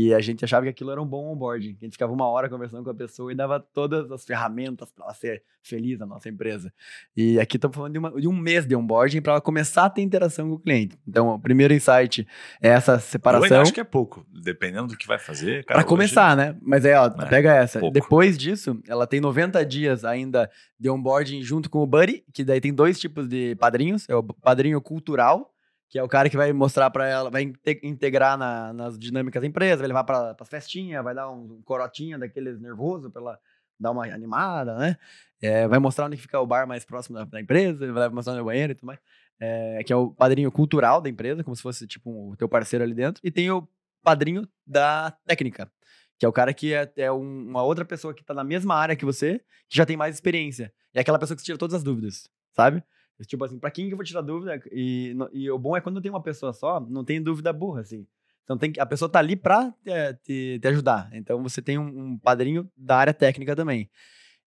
[0.00, 1.76] E a gente achava que aquilo era um bom onboarding.
[1.80, 5.06] A gente ficava uma hora conversando com a pessoa e dava todas as ferramentas para
[5.06, 6.72] ela ser feliz na nossa empresa.
[7.16, 9.90] E aqui estamos falando de, uma- de um mês de onboarding para ela começar a
[9.90, 10.96] ter interação com o cliente.
[11.06, 12.24] Então, o primeiro insight
[12.62, 13.60] é essa Eu separação.
[13.60, 15.64] acho que é pouco, dependendo do que vai fazer.
[15.64, 16.56] Para hoje- começar, né?
[16.62, 17.80] Mas é, ó, É, pega essa.
[17.80, 17.92] pouco.
[17.92, 22.60] Depois disso, ela tem 90 dias ainda de onboarding junto com o Buddy, que daí
[22.60, 24.08] tem dois tipos de padrinhos.
[24.08, 25.52] É o padrinho cultural,
[25.88, 29.40] que é o cara que vai mostrar para ela, vai inte- integrar na- nas dinâmicas
[29.40, 33.40] da empresa, vai levar para as festinhas, vai dar um corotinha daqueles nervoso para ela
[33.80, 34.96] dar uma animada, né?
[35.40, 38.40] É, vai mostrar onde fica o bar mais próximo da, da empresa, vai mostrar onde
[38.40, 38.98] é o banheiro e tudo mais.
[39.40, 42.84] É, que é o padrinho cultural da empresa, como se fosse tipo o teu parceiro
[42.84, 43.20] ali dentro.
[43.24, 43.66] E tem o
[44.02, 45.70] padrinho da técnica,
[46.18, 48.74] que é o cara que é, é um- uma outra pessoa que tá na mesma
[48.74, 50.72] área que você, que já tem mais experiência.
[50.92, 52.82] É aquela pessoa que tira todas as dúvidas, sabe?
[53.26, 54.60] Tipo assim, pra quem que eu vou tirar dúvida?
[54.70, 58.06] E, e o bom é quando tem uma pessoa só, não tem dúvida burra, assim.
[58.44, 61.10] Então tem, que- a pessoa tá ali pra te, te- te ajudar.
[61.12, 63.90] Então você tem um, um padrinho da área técnica também.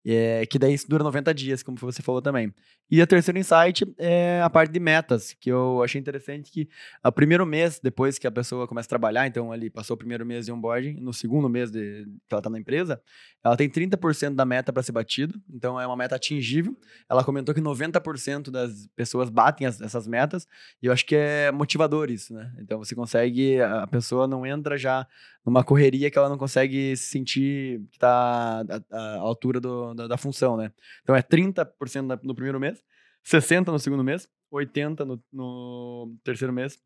[0.06, 2.54] É, que daí dura 90 dias, como você falou também.
[2.90, 6.68] E a terceira insight é a parte de metas, que eu achei interessante que
[7.06, 10.26] o primeiro mês, depois que a pessoa começa a trabalhar, então ali passou o primeiro
[10.26, 13.02] mês de onboarding, no segundo mês de, que ela está na empresa,
[13.44, 16.78] ela tem 30% da meta para ser batido, então é uma meta atingível.
[17.10, 20.48] Ela comentou que 90% das pessoas batem as, essas metas,
[20.82, 22.52] e eu acho que é motivador isso, né?
[22.60, 25.08] Então você consegue, a pessoa não entra já
[25.46, 30.18] numa correria que ela não consegue se sentir que está à, altura do, da, da,
[30.18, 30.72] função, né?
[31.04, 32.84] Então é 30% no primeiro mês,
[33.26, 36.80] 60% no segundo mês, 80% no, no terceiro mês,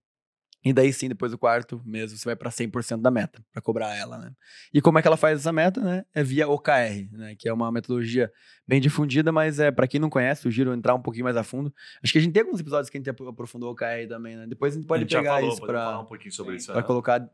[0.66, 3.96] e daí sim, depois do quarto mês, você vai para 100% da meta, para cobrar
[3.96, 4.32] ela, né?
[4.74, 6.04] E como é que ela faz essa meta, né?
[6.12, 7.36] É via OKR, né?
[7.38, 8.32] Que é uma metodologia
[8.68, 11.72] bem difundida, mas é para quem não conhece, sugiro entrar um pouquinho mais a fundo.
[12.04, 14.48] Acho que a gente tem alguns episódios que a gente aprofundou o OKR também, né?
[14.48, 16.72] Depois a gente pode a gente pegar falou, isso para um pouquinho sobre isso.
[16.72, 16.88] Para né?
[16.88, 17.30] colocar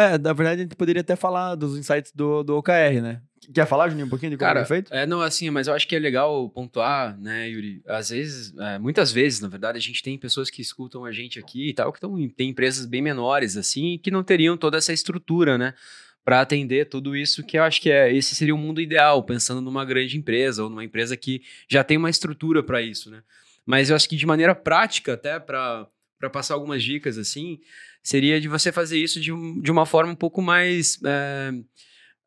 [0.00, 3.22] é, na verdade a gente poderia até falar dos insights do, do OKR, né?
[3.54, 4.92] Quer falar, Juninho, um pouquinho de como Cara, é feito?
[4.94, 7.82] É, não, assim, mas eu acho que é legal pontuar, né, Yuri?
[7.86, 11.38] Às vezes, é, muitas vezes, na verdade, a gente tem pessoas que escutam a gente
[11.38, 14.92] aqui e tal, que tão, tem empresas bem menores, assim, que não teriam toda essa
[14.92, 15.74] estrutura, né?
[16.22, 19.62] Para atender tudo isso, que eu acho que é esse seria o mundo ideal, pensando
[19.62, 23.22] numa grande empresa ou numa empresa que já tem uma estrutura para isso, né?
[23.64, 25.88] Mas eu acho que de maneira prática, até para
[26.30, 27.58] passar algumas dicas assim,
[28.02, 31.52] seria de você fazer isso de, de uma forma um pouco mais é,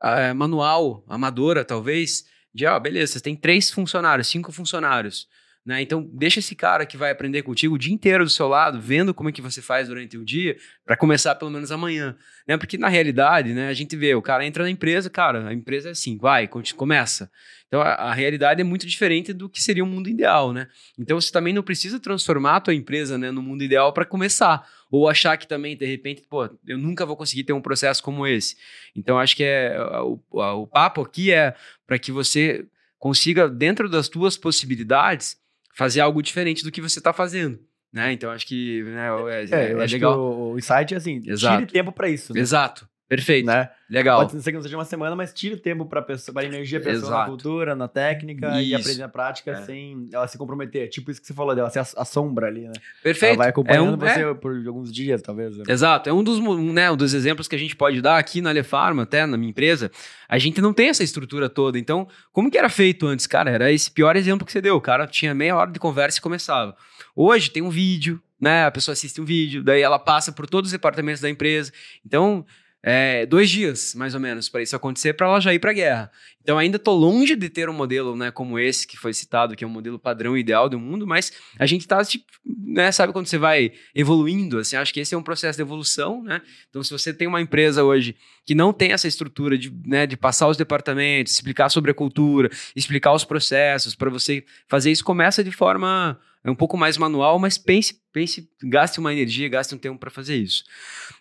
[0.04, 2.26] é, manual, amadora, talvez.
[2.54, 5.28] De, ó, beleza, você tem três funcionários, cinco funcionários.
[5.66, 5.82] Né?
[5.82, 9.14] Então, deixa esse cara que vai aprender contigo o dia inteiro do seu lado, vendo
[9.14, 12.18] como é que você faz durante o dia, para começar pelo menos amanhã.
[12.46, 12.58] Né?
[12.58, 15.90] Porque, na realidade, né, a gente vê, o cara entra na empresa, cara, a empresa
[15.90, 17.32] é assim, vai, começa.
[17.68, 20.68] Então, a, a realidade é muito diferente do que seria o um mundo ideal, né?
[21.00, 24.68] Então, você também não precisa transformar a tua empresa né, no mundo ideal para começar.
[24.96, 28.28] Ou achar que também, de repente, pô, eu nunca vou conseguir ter um processo como
[28.28, 28.56] esse.
[28.96, 31.56] Então, acho que é o, o papo aqui é
[31.88, 32.64] para que você
[33.00, 35.36] consiga, dentro das tuas possibilidades,
[35.74, 37.60] fazer algo diferente do que você está fazendo.
[37.92, 38.14] Né?
[38.14, 40.20] Então acho que né, é, é, é legal.
[40.20, 41.58] o, o insight é assim, Exato.
[41.62, 42.32] tire tempo para isso.
[42.32, 42.40] Né?
[42.40, 42.88] Exato.
[43.16, 43.46] Perfeito.
[43.46, 43.70] Né?
[43.90, 44.28] Legal.
[44.28, 47.20] Pode ser que não seja uma semana, mas tire o tempo para a energia pessoa
[47.20, 48.70] na cultura, na técnica isso.
[48.70, 49.62] e aprender na prática é.
[49.62, 50.90] sem ela se comprometer.
[50.90, 52.74] Tipo isso que você falou dela, ser a, sombra ali, né?
[53.04, 53.34] Perfeito.
[53.34, 54.34] Ela vai acompanhando é um, você é.
[54.34, 55.56] por alguns dias, talvez.
[55.56, 55.64] Né?
[55.68, 56.10] Exato.
[56.10, 56.40] É um dos,
[56.74, 59.52] né, um dos exemplos que a gente pode dar aqui na Alefarma, até na minha
[59.52, 59.92] empresa.
[60.28, 61.78] A gente não tem essa estrutura toda.
[61.78, 63.28] Então, como que era feito antes?
[63.28, 64.76] Cara, era esse pior exemplo que você deu.
[64.76, 66.76] O cara tinha meia hora de conversa e começava.
[67.16, 68.66] Hoje tem um vídeo, né?
[68.66, 71.72] A pessoa assiste um vídeo, daí ela passa por todos os departamentos da empresa.
[72.06, 72.46] Então,
[72.86, 75.74] é, dois dias, mais ou menos, para isso acontecer, para ela já ir para a
[75.74, 76.12] guerra.
[76.42, 79.64] Então, ainda estou longe de ter um modelo né, como esse que foi citado, que
[79.64, 83.28] é um modelo padrão ideal do mundo, mas a gente está, tipo, né, sabe quando
[83.28, 84.60] você vai evoluindo?
[84.60, 86.22] Assim, acho que esse é um processo de evolução.
[86.24, 86.42] Né?
[86.70, 90.18] Então, se você tem uma empresa hoje que não tem essa estrutura de, né, de
[90.18, 95.42] passar os departamentos, explicar sobre a cultura, explicar os processos, para você fazer isso, começa
[95.42, 99.78] de forma é um pouco mais manual, mas pense, pense, gaste uma energia, gaste um
[99.78, 100.64] tempo para fazer isso.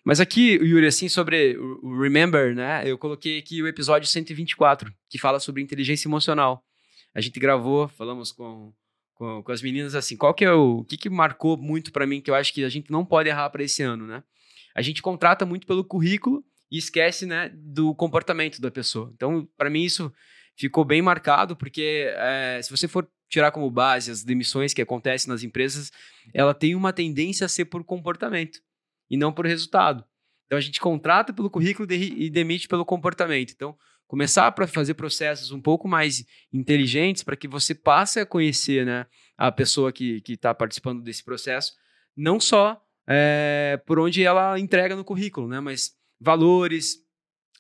[0.04, 2.82] Mas aqui, Yuri, assim, sobre o Remember, né?
[2.85, 6.64] Eu coloquei aqui o episódio 124, que fala sobre inteligência emocional.
[7.14, 8.72] A gente gravou, falamos com,
[9.14, 12.06] com, com as meninas assim, qual que é o, o que, que marcou muito para
[12.06, 14.24] mim que eu acho que a gente não pode errar para esse ano, né?
[14.74, 19.12] A gente contrata muito pelo currículo e esquece, né, do comportamento da pessoa.
[19.14, 20.12] Então, para mim isso
[20.56, 25.31] ficou bem marcado, porque é, se você for tirar como base as demissões que acontecem
[25.31, 25.90] nas empresas,
[26.35, 28.61] ela tem uma tendência a ser por comportamento
[29.11, 30.05] e não por resultado.
[30.45, 33.55] Então a gente contrata pelo currículo e demite pelo comportamento.
[33.55, 33.75] Então,
[34.07, 39.07] começar para fazer processos um pouco mais inteligentes para que você passe a conhecer né,
[39.38, 41.73] a pessoa que está participando desse processo,
[42.14, 46.99] não só é, por onde ela entrega no currículo, né, mas valores,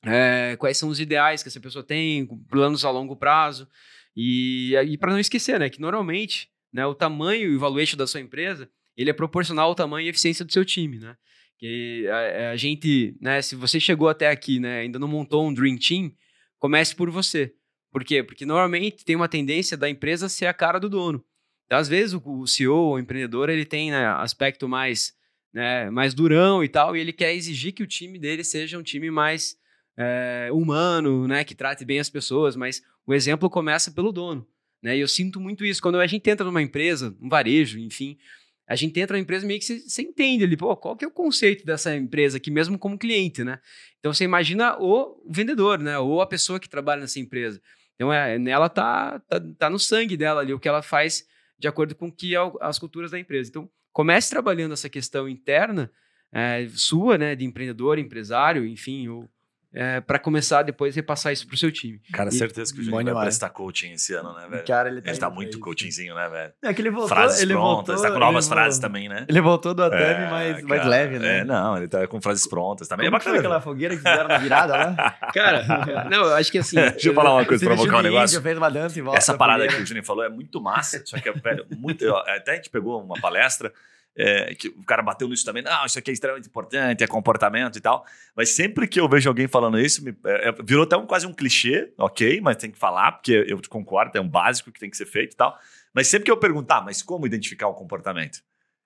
[0.04, 3.66] é, quais são os ideais que essa pessoa tem, planos a longo prazo.
[4.16, 8.06] E, e para não esquecer, né, que normalmente né, o tamanho e o valuation da
[8.06, 11.16] sua empresa ele é proporcional ao tamanho e eficiência do seu time, né?
[11.58, 15.54] Que a, a, gente, né, se você chegou até aqui, né, ainda não montou um
[15.54, 16.12] dream team,
[16.58, 17.54] comece por você.
[17.90, 18.22] Por quê?
[18.22, 21.24] Porque normalmente tem uma tendência da empresa ser a cara do dono.
[21.66, 25.12] Então, às vezes o, o CEO, o empreendedor, ele tem né, aspecto mais,
[25.54, 28.82] né, mais durão e tal, e ele quer exigir que o time dele seja um
[28.82, 29.56] time mais
[29.96, 34.46] é, humano, né, que trate bem as pessoas, mas o exemplo começa pelo dono.
[34.82, 34.96] Né?
[34.96, 35.80] E eu sinto muito isso.
[35.80, 38.18] Quando a gente entra numa empresa, um varejo, enfim,
[38.66, 41.10] a gente entra na empresa meio que você, entende ali, pô, qual que é o
[41.10, 43.60] conceito dessa empresa aqui mesmo como cliente, né?
[43.98, 45.98] Então você imagina o vendedor, né?
[45.98, 47.60] Ou a pessoa que trabalha nessa empresa.
[47.94, 51.26] Então é, nela tá, tá, tá no sangue dela ali, o que ela faz
[51.58, 53.50] de acordo com que é as culturas da empresa.
[53.50, 55.90] Então comece trabalhando essa questão interna
[56.32, 59.28] é, sua, né, de empreendedor, empresário, enfim, ou
[59.74, 62.00] é, para começar depois repassar isso pro seu time.
[62.12, 64.64] Cara, e, certeza que o Juninho vai prestar coaching esse ano, né, velho?
[64.64, 66.52] Cara, ele tá, ele tá muito coachingzinho, né, velho?
[66.62, 69.08] É que ele voltou, frases ele prontas, voltou, tá com novas ele frases voltou, também,
[69.08, 69.24] né?
[69.28, 71.38] Ele voltou do ATEV É, mais, cara, mais leve, né?
[71.38, 73.06] É, não, ele tá com frases prontas também.
[73.06, 73.48] Como é que foi bacana.
[73.56, 75.10] aquela fogueira que fizeram na virada lá?
[75.32, 75.64] Cara,
[76.10, 76.76] não, eu acho que assim.
[76.76, 78.36] Deixa eu falar uma coisa, provocar um negócio.
[78.36, 79.84] índio, fez uma dança em volta Essa da parada que fogueira.
[79.84, 82.08] o Juninho falou é muito massa, só que é velho, muito.
[82.14, 83.72] Até a gente pegou uma palestra
[84.16, 85.62] é, que o cara bateu nisso também.
[85.62, 88.04] Não, isso aqui é extremamente importante, é comportamento e tal.
[88.36, 91.26] Mas sempre que eu vejo alguém falando isso, me- é, é, virou até um, quase
[91.26, 94.90] um clichê, ok, mas tem que falar, porque eu concordo, é um básico que tem
[94.90, 95.58] que ser feito e tal.
[95.94, 98.40] Mas sempre que eu perguntar, mas como identificar o comportamento?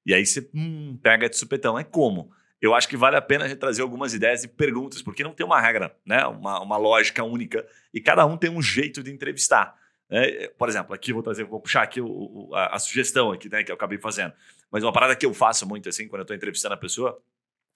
[0.04, 2.30] E aí você hum, pega de supetão, é como?
[2.60, 5.32] Eu acho que vale a pena a gente trazer algumas ideias e perguntas, porque não
[5.32, 6.24] tem uma regra, né?
[6.26, 9.74] uma, uma lógica única, e cada um tem um jeito de entrevistar.
[10.10, 10.48] Né?
[10.58, 13.62] Por exemplo, aqui vou trazer, vou puxar aqui o- o- a, a sugestão aqui, né,
[13.64, 14.32] que eu acabei fazendo.
[14.70, 17.18] Mas uma parada que eu faço muito assim, quando eu estou entrevistando a pessoa,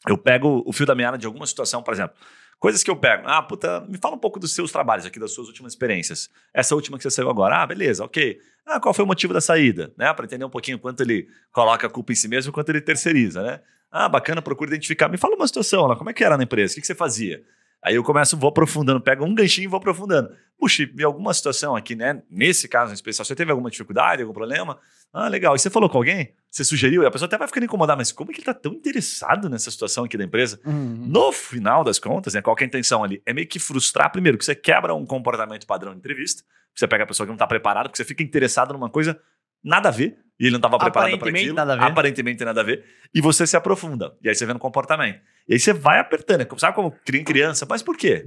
[0.09, 2.17] eu pego o fio da meada de alguma situação, por exemplo.
[2.59, 3.23] Coisas que eu pego.
[3.27, 6.29] Ah, puta, me fala um pouco dos seus trabalhos aqui, das suas últimas experiências.
[6.53, 7.57] Essa última que você saiu agora.
[7.63, 8.39] Ah, beleza, ok.
[8.67, 9.93] Ah, qual foi o motivo da saída?
[9.97, 10.13] Né?
[10.13, 13.43] Para entender um pouquinho quanto ele coloca a culpa em si mesmo, quanto ele terceiriza,
[13.43, 13.61] né?
[13.91, 15.09] Ah, bacana, procura identificar.
[15.09, 16.75] Me fala uma situação lá, como é que era na empresa?
[16.77, 17.43] O que você fazia?
[17.83, 20.31] Aí eu começo, vou aprofundando, pego um ganchinho e vou aprofundando.
[20.59, 22.23] Puxa, em alguma situação aqui, né?
[22.31, 24.79] Nesse caso em especial, você teve alguma dificuldade, algum problema?
[25.13, 25.57] Ah, legal.
[25.57, 26.35] E você falou com alguém?
[26.51, 27.03] Você sugeriu?
[27.03, 29.49] E a pessoa até vai ficando incomodada, mas como é que ele tá tão interessado
[29.49, 30.61] nessa situação aqui da empresa?
[30.65, 31.07] Uhum.
[31.09, 33.23] No final das contas, né, qual que é a intenção ali?
[33.25, 36.43] É meio que frustrar, primeiro, que você quebra um comportamento padrão de entrevista,
[36.75, 39.19] você pega a pessoa que não está preparada, porque você fica interessado numa coisa
[39.65, 41.57] nada a ver, e ele não estava preparado para Aparentemente aquilo.
[41.57, 41.83] nada a ver.
[41.85, 42.85] Aparentemente nada a ver.
[43.15, 44.17] E você se aprofunda.
[44.23, 45.21] E aí você vê no comportamento.
[45.51, 46.47] E aí você vai apertando.
[46.59, 46.95] Sabe como
[47.27, 47.67] criança?
[47.69, 48.25] Mas por quê?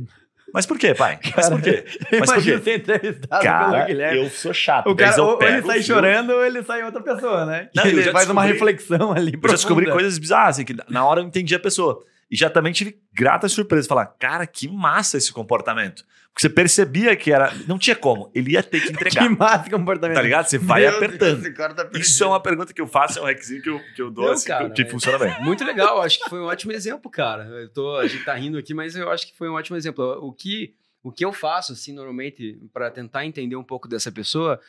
[0.54, 1.18] Mas por quê, pai?
[1.36, 1.84] Mas por quê?
[2.20, 2.64] Mas por Imagina quê?
[2.64, 4.18] ser entrevistado pelo Cara, Guilherme.
[4.24, 4.88] eu sou chato.
[4.90, 7.70] O cara, ou, ele sai chorando ou ele sai outra pessoa, né?
[7.76, 9.34] Não, ele faz uma descobri- reflexão ali.
[9.42, 12.04] Eu já descobri coisas bizarras, assim, que na hora eu entendi a pessoa.
[12.34, 13.88] E já também tive grata surpresa.
[13.88, 16.04] Falar, cara, que massa esse comportamento.
[16.34, 17.54] Porque você percebia que era.
[17.68, 18.32] Não tinha como.
[18.34, 19.22] Ele ia ter que entregar.
[19.22, 20.16] Que massa comportamento.
[20.16, 20.48] Tá ligado?
[20.48, 21.54] Você vai Meu Deus, apertando.
[21.54, 24.02] cara tá Isso é uma pergunta que eu faço, é um requisito que eu, que
[24.02, 25.44] eu dou, Não, assim, cara, que, que é- funciona bem.
[25.44, 27.44] Muito legal, acho que foi um ótimo exemplo, cara.
[27.44, 30.04] Eu tô, a gente tá rindo aqui, mas eu acho que foi um ótimo exemplo.
[30.26, 34.60] O que, o que eu faço, assim, normalmente, para tentar entender um pouco dessa pessoa,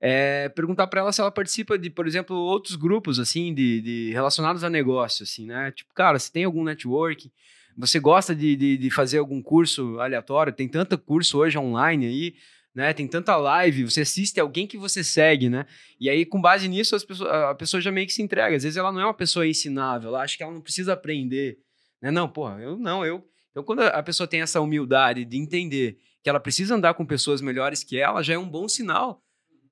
[0.00, 4.10] é perguntar para ela se ela participa de, por exemplo, outros grupos, assim, de, de
[4.12, 5.72] relacionados a negócio, assim, né?
[5.72, 7.30] Tipo, cara, se tem algum network,
[7.76, 12.34] você gosta de, de, de fazer algum curso aleatório, tem tanto curso hoje online aí,
[12.74, 12.92] né?
[12.92, 15.66] Tem tanta live, você assiste alguém que você segue, né?
[16.00, 18.56] E aí, com base nisso, as pessoas, a pessoa já meio que se entrega.
[18.56, 21.58] Às vezes ela não é uma pessoa ensinável, ela acha que ela não precisa aprender.
[22.00, 22.10] Né?
[22.10, 23.24] Não, porra, eu não, eu.
[23.50, 27.40] Então, quando a pessoa tem essa humildade de entender que ela precisa andar com pessoas
[27.40, 29.22] melhores que ela, já é um bom sinal,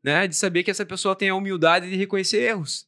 [0.06, 0.28] né?
[0.28, 2.86] De saber que essa pessoa tem a humildade de reconhecer erros.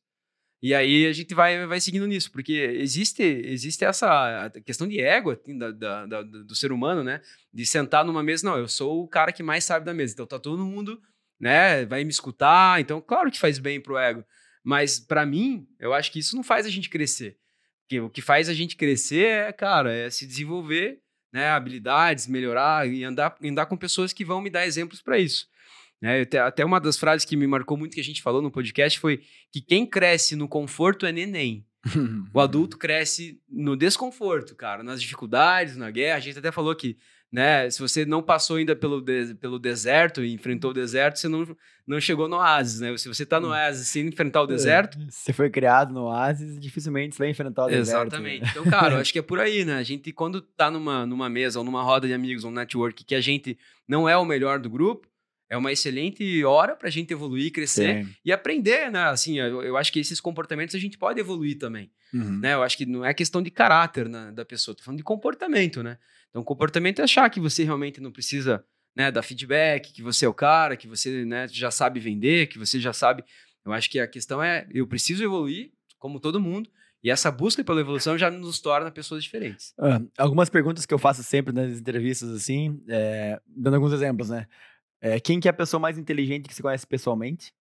[0.62, 5.30] E aí a gente vai, vai seguindo nisso, porque existe, existe essa questão de ego
[5.32, 7.20] assim, da, da- da- do ser humano, né?
[7.52, 10.26] De sentar numa mesa, não, eu sou o cara que mais sabe da mesa, então
[10.26, 11.00] tá todo mundo,
[11.40, 11.84] né?
[11.86, 14.24] Vai me escutar, então claro que faz bem pro ego.
[14.64, 17.36] Mas pra mim, eu acho que isso não faz a gente crescer.
[17.84, 21.00] Porque o que faz a gente crescer é, cara, é se desenvolver,
[21.32, 21.48] né?
[21.50, 25.46] Habilidades, melhorar e andar, andar com pessoas que vão me dar exemplos pra isso.
[26.00, 26.22] Né?
[26.44, 29.20] Até uma das frases que me marcou muito que a gente falou no podcast foi
[29.52, 31.64] que quem cresce no conforto é neném.
[32.34, 36.16] O adulto cresce no desconforto, cara, nas dificuldades, na guerra.
[36.18, 36.96] A gente até falou que,
[37.32, 41.28] né, se você não passou ainda pelo, de- pelo deserto e enfrentou o deserto, você
[41.28, 41.56] não,
[41.86, 42.96] não chegou no oásis, né?
[42.96, 47.14] Se você tá no oásis sem enfrentar o deserto, Você foi criado no Oasis, dificilmente
[47.16, 48.08] você vai enfrentar o deserto.
[48.08, 48.50] Exatamente.
[48.50, 49.74] Então, cara, eu acho que é por aí, né?
[49.76, 53.14] A gente, quando tá numa, numa mesa ou numa roda de amigos, um network, que
[53.14, 53.56] a gente
[53.86, 55.08] não é o melhor do grupo,
[55.50, 58.10] é uma excelente hora pra gente evoluir, crescer Sim.
[58.24, 59.04] e aprender, né?
[59.04, 62.38] Assim, eu, eu acho que esses comportamentos a gente pode evoluir também, Uhum.
[62.38, 62.54] né?
[62.54, 65.82] Eu acho que não é questão de caráter né, da pessoa, tô falando de comportamento,
[65.82, 65.98] né?
[66.30, 68.62] Então, comportamento é achar que você realmente não precisa
[68.94, 72.58] né, dar feedback, que você é o cara, que você né, já sabe vender, que
[72.58, 73.24] você já sabe.
[73.64, 76.68] Eu acho que a questão é, eu preciso evoluir, como todo mundo,
[77.02, 79.72] e essa busca pela evolução já nos torna pessoas diferentes.
[79.78, 84.46] Ah, algumas perguntas que eu faço sempre nas entrevistas, assim, é, dando alguns exemplos, né?
[85.00, 87.52] É, quem que é a pessoa mais inteligente que você conhece pessoalmente?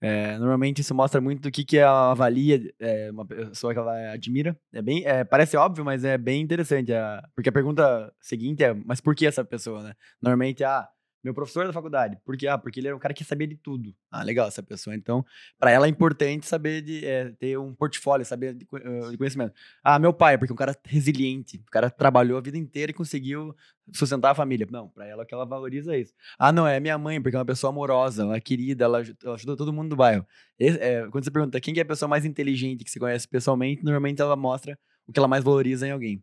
[0.00, 4.12] É, normalmente isso mostra muito do que, que ela avalia é, uma pessoa que ela
[4.12, 4.54] admira.
[4.72, 6.92] É bem, é, parece óbvio, mas é bem interessante.
[7.34, 9.94] porque a pergunta seguinte é, mas por que essa pessoa, né?
[10.20, 10.86] Normalmente, ah,
[11.24, 12.18] meu professor da faculdade.
[12.22, 12.46] Por quê?
[12.46, 13.94] Ah, porque ele era um cara que sabia de tudo.
[14.10, 14.94] Ah, legal essa pessoa.
[14.94, 15.24] Então,
[15.58, 19.54] para ela é importante saber de é, ter um portfólio, saber de, eh, de conhecimento.
[19.82, 21.56] Ah, meu pai, porque é um cara resiliente.
[21.56, 23.56] O cara trabalhou a vida inteira e conseguiu
[23.92, 24.66] sustentar a família.
[24.70, 26.12] Não, pra ela o que ela valoriza é isso.
[26.38, 29.34] Ah, não, é minha mãe, porque é uma pessoa amorosa, ela é querida, ela, ela
[29.34, 30.26] ajuda todo mundo do bairro.
[30.58, 33.82] É, quando você pergunta quem que é a pessoa mais inteligente que você conhece pessoalmente,
[33.82, 36.22] normalmente ela mostra o que ela mais valoriza em alguém.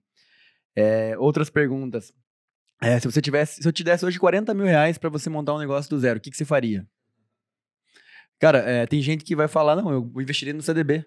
[0.75, 2.13] É, outras perguntas.
[2.83, 5.53] É, se você tivesse, se eu te desse hoje 40 mil reais pra você montar
[5.53, 6.85] um negócio do zero, o que, que você faria?
[8.39, 11.05] Cara, é, tem gente que vai falar, não, eu investiria no CDB.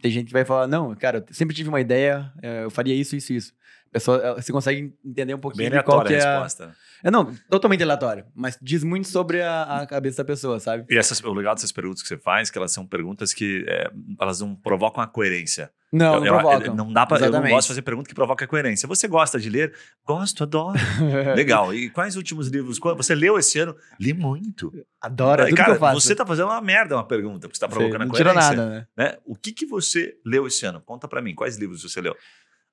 [0.00, 2.94] Tem gente que vai falar, não, cara, eu sempre tive uma ideia, é, eu faria
[2.94, 3.52] isso, isso, isso.
[3.92, 6.32] Pessoa, você consegue entender um pouquinho Bem de qual que a é a...
[6.34, 6.74] resposta.
[7.02, 10.84] É, não, totalmente aleatório, mas diz muito sobre a, a cabeça da pessoa, sabe?
[10.88, 13.90] E essas, o legal dessas perguntas que você faz, que elas são perguntas que é,
[14.20, 15.72] elas não provocam a coerência.
[15.92, 18.44] Não, eu, não eu- não dá pra, eu não gosto de fazer pergunta que provoca
[18.44, 18.86] a coerência.
[18.86, 19.74] Você gosta de ler?
[20.06, 20.78] Gosto, adoro.
[21.34, 21.74] Legal.
[21.74, 22.78] E quais últimos livros?
[22.78, 23.74] Você leu esse ano?
[23.98, 24.72] Li muito.
[25.00, 26.00] Adoro, é Cara, que eu faço.
[26.00, 28.50] você tá fazendo uma merda uma pergunta, porque você tá provocando a não coerência.
[28.50, 28.86] tirou nada, né?
[28.96, 29.16] né?
[29.24, 30.80] O que, que você leu esse ano?
[30.80, 32.14] Conta pra mim, quais livros você leu?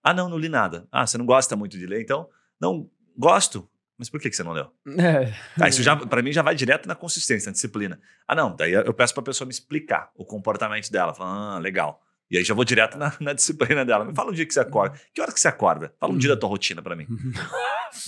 [0.09, 0.87] Ah, não, não li nada.
[0.91, 2.27] Ah, você não gosta muito de ler, então?
[2.61, 3.67] Não, gosto.
[3.97, 4.67] Mas por que, que você não leu?
[4.99, 5.33] É.
[5.59, 7.99] Ah, isso já, pra mim já vai direto na consistência, na disciplina.
[8.27, 11.13] Ah, não, daí eu peço pra pessoa me explicar o comportamento dela.
[11.15, 11.99] Fala, ah, legal.
[12.29, 14.05] E aí já vou direto na, na disciplina dela.
[14.05, 14.99] Me fala um dia que você acorda.
[15.13, 15.93] Que hora que você acorda?
[15.99, 17.07] Fala um dia da tua rotina pra mim.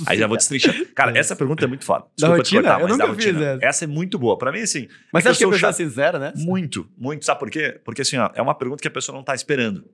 [0.05, 0.75] Aí já vou destrinchar.
[0.93, 2.05] Cara, essa pergunta é muito foda.
[2.15, 2.61] Desculpa te rotina?
[2.61, 3.45] cortar, Eu da nunca fiz rotina.
[3.53, 3.65] essa.
[3.65, 4.37] Essa é muito boa.
[4.37, 5.77] Pra mim, assim, Mas É você que acha que eu a pessoa chato.
[5.77, 6.33] sincera, né?
[6.35, 7.25] muito, muito.
[7.25, 7.79] Sabe por quê?
[7.83, 9.85] Porque assim, ó, é uma pergunta que a pessoa não tá esperando.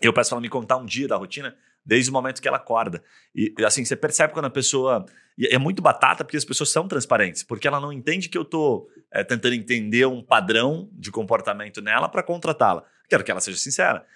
[0.00, 2.56] Eu peço pra ela me contar um dia da rotina desde o momento que ela
[2.56, 3.02] acorda.
[3.34, 5.04] E assim, você percebe quando a pessoa.
[5.36, 8.44] E é muito batata porque as pessoas são transparentes, porque ela não entende que eu
[8.44, 12.84] tô é, tentando entender um padrão de comportamento nela pra contratá-la.
[13.08, 14.06] Quero que ela seja sincera.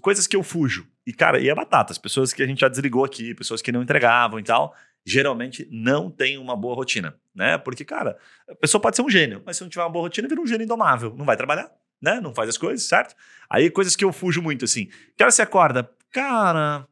[0.00, 0.86] Coisas que eu fujo.
[1.06, 1.92] E, cara, e é batata.
[1.92, 5.68] As pessoas que a gente já desligou aqui, pessoas que não entregavam e tal, geralmente
[5.70, 7.58] não têm uma boa rotina, né?
[7.58, 8.16] Porque, cara,
[8.48, 10.46] a pessoa pode ser um gênio, mas se não tiver uma boa rotina, vira um
[10.46, 11.14] gênio indomável.
[11.14, 11.70] Não vai trabalhar,
[12.04, 12.20] né?
[12.20, 13.14] Não faz as coisas, certo?
[13.50, 14.88] Aí, coisas que eu fujo muito, assim.
[15.16, 15.90] Que hora você acorda?
[16.12, 16.86] Cara.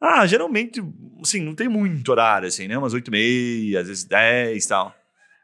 [0.00, 0.82] Ah, geralmente,
[1.20, 2.76] assim, não tem muito horário, assim, né?
[2.76, 4.94] Umas oito e meia, às vezes dez e tal.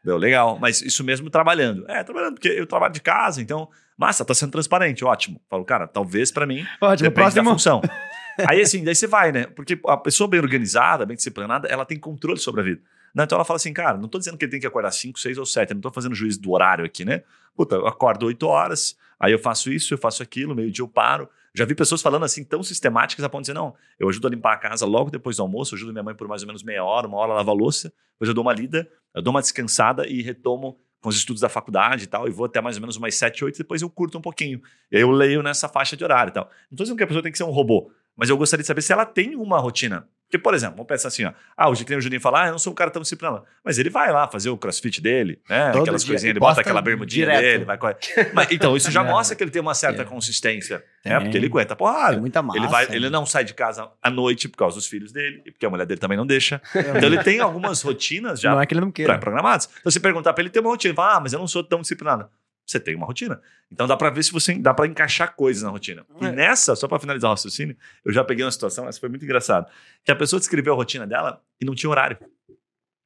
[0.03, 0.57] Deu, legal.
[0.59, 1.89] Mas isso mesmo trabalhando.
[1.89, 3.69] É, trabalhando, porque eu trabalho de casa, então.
[3.97, 5.41] Massa, tá sendo transparente, ótimo.
[5.49, 7.43] Falo, cara, talvez pra mim Ótimo, Depende próximo.
[7.43, 7.81] da função.
[8.47, 9.45] Aí assim, daí você vai, né?
[9.47, 12.81] Porque a pessoa bem organizada, bem disciplinada, ela tem controle sobre a vida.
[13.13, 13.23] Né?
[13.23, 15.37] Então ela fala assim, cara, não tô dizendo que ele tem que acordar 5, 6
[15.37, 17.23] ou 7, eu não tô fazendo juízo do horário aqui, né?
[17.55, 21.29] Puta, eu acordo 8 horas, aí eu faço isso, eu faço aquilo, meio-dia eu paro.
[21.53, 24.29] Já vi pessoas falando assim, tão sistemáticas, a ponto de dizer, não, eu ajudo a
[24.29, 26.83] limpar a casa logo depois do almoço, ajudo minha mãe por mais ou menos meia
[26.83, 30.07] hora, uma hora lava a louça, depois eu dou uma lida, eu dou uma descansada
[30.07, 32.97] e retomo com os estudos da faculdade e tal, e vou até mais ou menos
[32.97, 34.61] umas 7, 8, depois eu curto um pouquinho.
[34.91, 36.49] Eu leio nessa faixa de horário e tal.
[36.69, 38.67] Não tô dizendo que a pessoa tem que ser um robô, mas eu gostaria de
[38.67, 40.07] saber se ela tem uma rotina.
[40.29, 41.33] Porque, por exemplo, vamos pensar assim, ó.
[41.57, 43.43] Ah, hoje que o Juninho fala, ah, eu não sou um cara tão disciplinado.
[43.65, 45.71] Mas ele vai lá fazer o crossfit dele, né?
[45.71, 47.41] Todo Aquelas coisinhas, ele bota aquela bermudinha direto.
[47.41, 47.97] dele, vai correr.
[48.31, 49.09] Mas, então, isso já É.
[49.09, 50.05] mostra que ele tem uma certa É.
[50.05, 50.83] consistência.
[51.01, 51.11] Tem.
[51.11, 51.19] Né?
[51.19, 52.17] Porque ele aguenta porrada.
[52.17, 52.59] É muita massa.
[52.59, 52.95] Ele, vai, né?
[52.95, 55.69] ele não sai de casa à noite por causa dos filhos dele, e porque a
[55.71, 56.61] mulher dele também não deixa.
[56.99, 59.13] Então ele tem algumas rotinas já Não é que ele não queira.
[59.13, 59.67] pré-programadas.
[59.79, 60.91] Então, você perguntar pra ele, tem uma rotina.
[60.91, 62.29] Ele Fala, ah, mas eu não sou tão disciplinado.
[62.69, 63.41] Você tem uma rotina.
[63.71, 66.05] Então dá pra ver se você dá pra encaixar coisas na rotina.
[66.21, 66.31] E É.
[66.31, 69.67] nessa, só pra finalizar o raciocínio, eu já peguei uma situação, essa foi muito engraçada,
[70.03, 72.15] que a pessoa descreveu a rotina dela e não tinha horário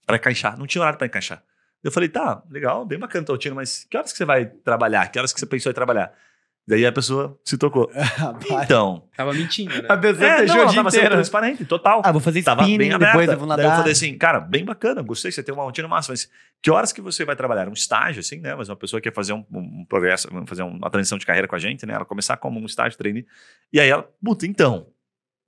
[0.05, 0.57] pra encaixar.
[0.57, 1.41] Não tinha horário pra encaixar.
[1.81, 4.45] Eu falei, tá, legal, bem bacana a tua rotina, mas que horas que você vai
[4.47, 5.07] trabalhar?
[5.09, 6.13] Que horas que você pensou em trabalhar?
[6.65, 7.91] Daí a pessoa se tocou.
[8.63, 9.03] Então.
[9.17, 9.87] Tava mentindo, né?
[9.89, 12.01] a pessoa É, fechou não, ela tava sendo transparente, total.
[12.05, 13.11] Ah, vou fazer Tava spinning, bem aberta.
[13.17, 13.77] depois eu vou Daí eu nadar.
[13.79, 16.29] falei assim, cara, bem bacana, gostei, você tem uma rotina massa, mas
[16.61, 17.67] que horas que você vai trabalhar?
[17.67, 18.55] Um estágio, assim, né?
[18.55, 21.55] Mas uma pessoa que quer fazer um, um progresso, fazer uma transição de carreira com
[21.55, 21.95] a gente, né?
[21.95, 23.25] Ela começar como um estágio trainee.
[23.71, 24.87] E aí ela, puta, então.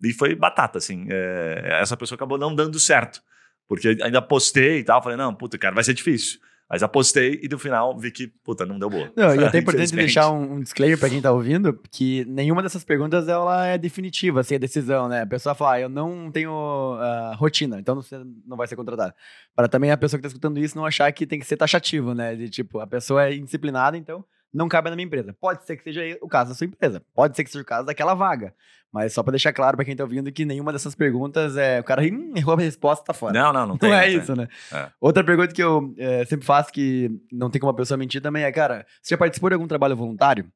[0.03, 1.07] E foi batata, assim.
[1.09, 3.21] é, essa pessoa acabou não dando certo.
[3.69, 6.39] Porque ainda postei e tal, falei, não, puta, cara, vai ser difícil.
[6.69, 9.11] Mas apostei e no final vi que, puta, não deu boa.
[9.15, 12.63] Não, e é até importante deixar um, um disclaimer pra quem tá ouvindo, que nenhuma
[12.63, 15.21] dessas perguntas ela é definitiva, assim, a decisão, né?
[15.21, 19.13] A pessoa fala, ah, eu não tenho ah, rotina, então você não vai ser contratado.
[19.55, 22.15] Para também a pessoa que tá escutando isso não achar que tem que ser taxativo,
[22.15, 22.35] né?
[22.35, 25.33] De tipo, a pessoa é indisciplinada, então não cabe na minha empresa.
[25.39, 27.85] Pode ser que seja o caso da sua empresa, pode ser que seja o caso
[27.85, 28.53] daquela vaga.
[28.91, 31.81] Mas só pra deixar claro pra quem tá ouvindo que nenhuma dessas perguntas é.
[31.81, 33.33] O cara hum, errou a resposta, tá fora.
[33.33, 33.89] Não, não, não tem.
[33.89, 34.47] Não é isso, né?
[34.71, 34.89] É.
[35.01, 38.43] Outra pergunta que eu é, sempre faço que não tem como a pessoa mentir também
[38.43, 40.49] é, cara, você já participou de algum trabalho voluntário?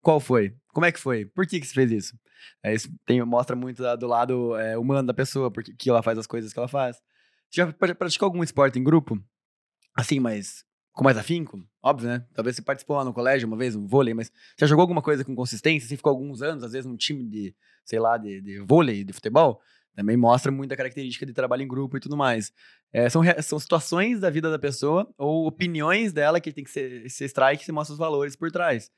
[0.00, 0.54] Qual foi?
[0.72, 1.26] Como é que foi?
[1.26, 2.18] Por que, que você fez isso?
[2.62, 6.02] É, isso tem, mostra muito da- do lado é, humano da pessoa, porque que ela
[6.02, 6.96] faz as coisas que ela faz.
[7.50, 9.18] Você já pra- praticou algum esporte em grupo?
[9.96, 11.60] Assim, mas com mais afinco?
[11.82, 12.24] Óbvio, né?
[12.32, 15.24] Talvez você participou lá no colégio uma vez, um vôlei, mas você jogou alguma coisa
[15.24, 15.88] com consistência?
[15.88, 17.54] Você ficou alguns anos, às vezes, num time de,
[17.84, 19.60] sei lá, de, de vôlei, de futebol?
[19.94, 22.52] Também mostra muita característica de trabalho em grupo e tudo mais.
[22.92, 27.08] É, são, são situações da vida da pessoa ou opiniões dela que tem que ser,
[27.10, 28.90] se extrai que se mostra os valores por trás.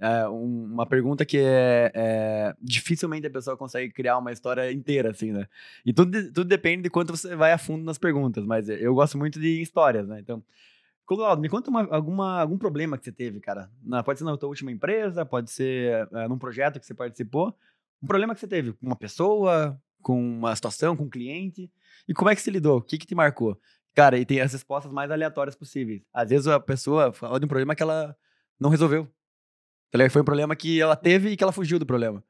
[0.00, 5.10] É, um- uma pergunta que é, é, dificilmente a pessoa consegue criar uma história inteira,
[5.10, 5.46] assim, né?
[5.86, 9.16] E tudo, tudo depende de quanto você vai a fundo nas perguntas, mas eu gosto
[9.16, 10.18] muito de histórias, né?
[10.20, 10.42] Então,
[11.06, 13.70] Clodoaldo, me conta uma- alguma, algum problema que você teve, cara.
[13.82, 17.54] Na- pode ser na tua última empresa, pode ser é, num projeto que você participou.
[18.02, 21.70] Um problema que você teve com uma pessoa, com uma situação, com um cliente,
[22.08, 22.78] e como é que você lidou?
[22.78, 23.58] O que que te marcou?
[23.94, 26.02] Cara, e tem as respostas mais aleatórias possíveis.
[26.12, 28.16] Às vezes a pessoa fala de um problema que ela
[28.58, 29.06] não resolveu.
[29.90, 32.24] Tá Foi um problema que ela teve e que ela fugiu do problema.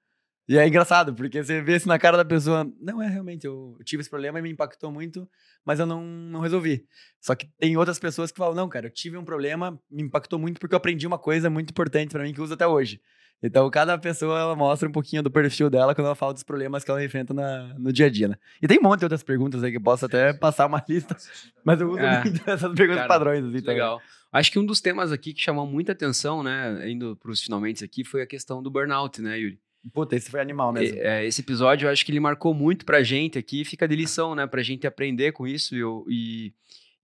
[0.49, 3.79] E é engraçado, porque você vê isso na cara da pessoa, não é realmente, eu
[3.85, 5.29] tive esse problema e me impactou muito,
[5.65, 6.85] mas eu não, não resolvi.
[7.21, 10.39] Só que tem outras pessoas que falam, não, cara, eu tive um problema, me impactou
[10.39, 13.01] muito porque eu aprendi uma coisa muito importante para mim que eu uso até hoje.
[13.43, 16.85] Então, cada pessoa ela mostra um pouquinho do perfil dela quando ela fala dos problemas
[16.85, 18.37] que ela enfrenta na, no dia a dia, né?
[18.61, 21.17] E tem um monte de outras perguntas aí que eu posso até passar uma lista,
[21.65, 23.45] mas eu uso é, muito essas perguntas cara, padrões.
[23.45, 23.99] Assim, legal.
[23.99, 24.13] Também.
[24.33, 27.85] Acho que um dos temas aqui que chamou muita atenção, né, indo para os finalmente
[27.85, 29.59] aqui, foi a questão do burnout, né, Yuri?
[29.93, 30.99] Puta, esse foi animal mesmo.
[31.01, 34.35] É, esse episódio, eu acho que ele marcou muito pra gente aqui, fica de lição,
[34.35, 35.75] né, pra gente aprender com isso.
[35.75, 36.53] Eu, e,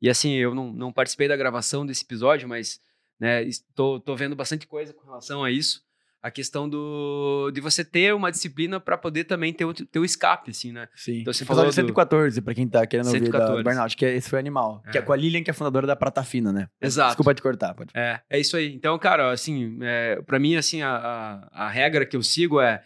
[0.01, 2.81] e assim, eu não, não participei da gravação desse episódio, mas
[3.19, 5.88] né, estou, tô vendo bastante coisa com relação a isso
[6.23, 10.51] a questão do de você ter uma disciplina para poder também ter o teu escape,
[10.51, 10.89] assim, né?
[10.95, 11.21] Sim.
[11.21, 13.51] Então você falou do 114, para quem tá querendo 114.
[13.51, 14.91] ouvir da burnout, que é, esse foi animal, é.
[14.91, 16.69] que é com a Lilian, que é fundadora da Prata Fina, né?
[16.81, 17.11] Exato.
[17.11, 17.91] Desculpa te cortar, pode.
[17.95, 18.75] É, é isso aí.
[18.75, 22.83] Então, cara, assim, é, para mim assim a, a, a, regra que eu sigo é,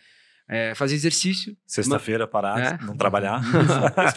[0.47, 1.57] é fazer exercício.
[1.67, 2.85] Sexta-feira parar, é.
[2.85, 3.41] não trabalhar.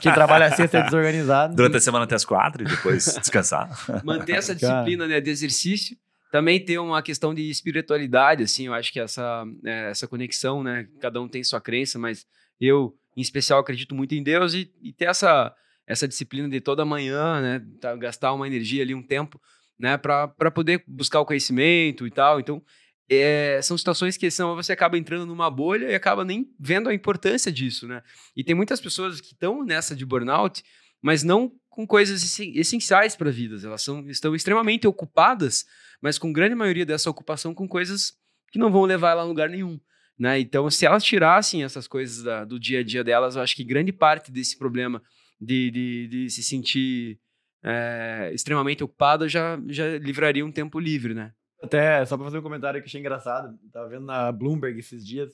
[0.02, 1.56] Quem trabalha sexta é desorganizado.
[1.56, 3.70] Durante a semana até as quatro e depois descansar.
[4.04, 5.96] Manter essa disciplina né, de exercício
[6.32, 10.88] também tem uma questão de espiritualidade, assim, eu acho que essa, é, essa conexão, né?
[11.00, 12.26] Cada um tem sua crença, mas
[12.60, 15.56] eu, em especial, acredito muito em Deus e, e ter essa,
[15.88, 17.66] essa disciplina de toda manhã, né?
[17.80, 19.40] Tá, gastar uma energia ali, um tempo,
[19.80, 19.98] né?
[19.98, 22.40] Para poder buscar o conhecimento e tal.
[22.40, 22.62] Então,
[23.10, 26.94] é, são situações que são, você acaba entrando numa bolha e acaba nem vendo a
[26.94, 28.02] importância disso, né?
[28.36, 30.64] E tem muitas pessoas que estão nessa de burnout,
[31.02, 33.56] mas não com coisas essenciais para a vida.
[33.64, 35.66] Elas são, estão extremamente ocupadas
[36.02, 38.18] mas com grande maioria dessa ocupação com coisas
[38.52, 39.80] que não vão levar ela a lugar nenhum.
[40.18, 40.40] Né?
[40.40, 43.64] Então, se elas tirassem essas coisas da, do dia a dia delas, eu acho que
[43.64, 45.02] grande parte desse problema
[45.42, 47.20] de, de, de se sentir
[47.64, 51.34] é, extremamente ocupada já, já livraria um tempo livre, né?
[51.62, 55.34] Até, só para fazer um comentário que achei engraçado, estava vendo na Bloomberg esses dias,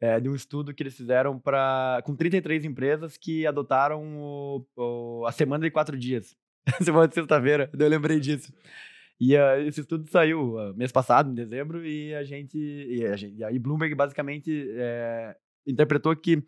[0.00, 5.26] é, de um estudo que eles fizeram para com 33 empresas que adotaram o, o,
[5.26, 6.36] a semana de quatro dias.
[6.82, 8.52] semana de sexta-feira, eu lembrei disso.
[9.20, 12.56] E uh, esse estudo saiu uh, mês passado, em dezembro, e a gente.
[12.56, 15.34] E, a gente, e aí Bloomberg basicamente é,
[15.66, 16.44] interpretou que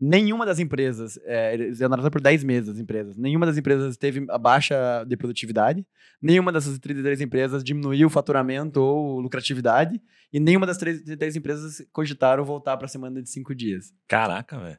[0.00, 4.24] nenhuma das empresas, é, eles analisaram por 10 meses as empresas, nenhuma das empresas teve
[4.28, 5.86] a baixa de produtividade,
[6.20, 10.00] nenhuma dessas 33 empresas diminuiu o faturamento ou lucratividade,
[10.32, 13.92] e nenhuma das 33 empresas cogitaram voltar para a semana de 5 dias.
[14.06, 14.78] Caraca, velho.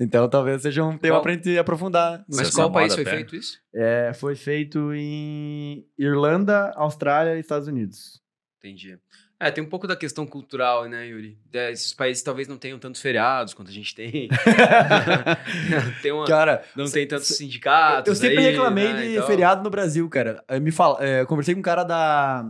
[0.00, 2.24] Então talvez seja um tema para a gente aprofundar.
[2.26, 3.16] Mas qual país foi até?
[3.16, 3.60] feito isso?
[3.74, 8.18] É, foi feito em Irlanda, Austrália e Estados Unidos.
[8.58, 8.98] Entendi.
[9.42, 11.38] É, tem um pouco da questão cultural, né, Yuri?
[11.50, 14.28] É, esses países talvez não tenham tantos feriados quanto a gente tem.
[16.02, 18.06] tem uma, cara, não tem tantos sindicatos.
[18.06, 19.26] Eu sempre aí, reclamei né, de então...
[19.26, 20.44] feriado no Brasil, cara.
[20.46, 22.44] Eu me fala, é, eu conversei com um cara da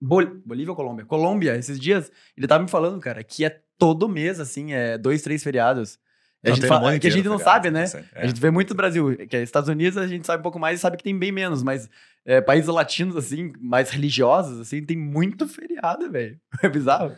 [0.00, 0.26] Bol...
[0.44, 1.04] Bolívia ou Colômbia?
[1.04, 5.22] Colômbia, esses dias, ele tava me falando, cara, que é todo mês, assim, é dois,
[5.22, 6.00] três feriados.
[6.44, 7.84] A gente fala, que a gente não sabe, né?
[8.16, 8.22] É.
[8.22, 10.58] A gente vê muito no Brasil, que é Estados Unidos a gente sabe um pouco
[10.58, 11.88] mais e sabe que tem bem menos, mas
[12.24, 16.38] é, países latinos, assim, mais religiosos, assim, tem muito feriado, velho.
[16.62, 17.14] É bizarro.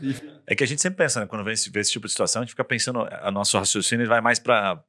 [0.47, 1.27] É que a gente sempre pensa, né?
[1.27, 4.07] Quando vê esse, vê esse tipo de situação, a gente fica pensando, a nosso raciocínio
[4.07, 4.83] vai mais para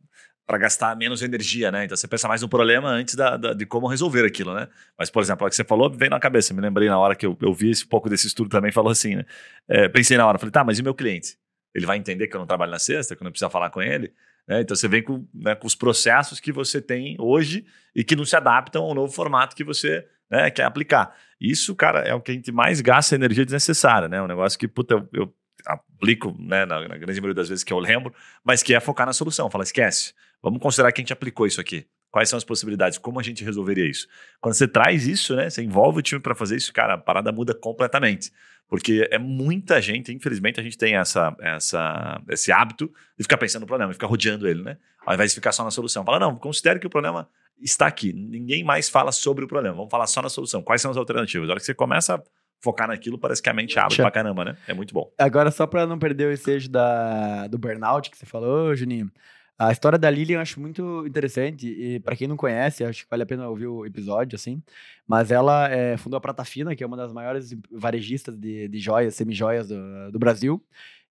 [0.46, 1.86] para gastar menos energia, né?
[1.86, 4.68] Então você pensa mais no problema antes da, da, de como resolver aquilo, né?
[4.98, 6.54] Mas, por exemplo, o que você falou veio na cabeça.
[6.54, 9.16] Me lembrei na hora que eu, eu vi esse pouco desse estudo também, falou assim,
[9.16, 9.26] né?
[9.68, 11.36] É, pensei na hora, falei, tá, mas e meu cliente?
[11.74, 13.82] Ele vai entender que eu não trabalho na sexta, que eu não preciso falar com
[13.82, 14.14] ele?
[14.48, 14.62] Né?
[14.62, 17.66] Então você vem com, né, com, os processos que você tem hoje
[17.96, 21.16] e que não se adaptam ao novo formato que você né, quer aplicar.
[21.40, 24.22] Isso, cara, é o que a gente mais gasta energia desnecessária, né?
[24.22, 25.34] Um negócio que, puta, eu, eu
[25.66, 29.06] aplico, né, na, na, grande maioria das vezes que eu lembro, mas que é focar
[29.06, 29.50] na solução.
[29.50, 30.14] Fala, esquece.
[30.42, 31.88] Vamos considerar que a gente aplicou isso aqui.
[32.16, 32.98] Quais são as possibilidades?
[32.98, 34.08] Como a gente resolveria isso?
[34.40, 35.50] Quando você traz isso, né?
[35.50, 38.32] Você envolve o time para fazer isso, cara, a parada muda completamente.
[38.70, 43.64] Porque é muita gente, infelizmente, a gente tem essa, essa, esse hábito de ficar pensando
[43.64, 44.78] no problema, de ficar rodeando ele, né?
[45.06, 46.06] Ao invés de ficar só na solução.
[46.06, 47.28] Fala, não, considere que o problema
[47.62, 48.14] está aqui.
[48.14, 49.76] Ninguém mais fala sobre o problema.
[49.76, 50.64] Vamos falar só na solução.
[50.64, 51.50] Quais são as alternativas?
[51.50, 52.24] A hora que você começa a
[52.62, 54.58] focar naquilo, parece que a mente abre pra caramba, né?
[54.70, 55.12] É muito bom.
[55.18, 59.12] Agora, só para não perder o ensejo da, do burnout que você falou, Juninho.
[59.58, 63.10] A história da Lilian eu acho muito interessante e para quem não conhece, acho que
[63.10, 64.62] vale a pena ouvir o episódio, assim.
[65.08, 68.80] Mas ela é, fundou a Prata Fina, que é uma das maiores varejistas de, de
[68.80, 70.62] joias, semi-joias do, do Brasil.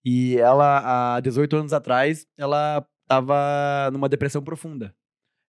[0.04, 4.94] E ela, há 18 anos atrás, ela estava numa depressão profunda.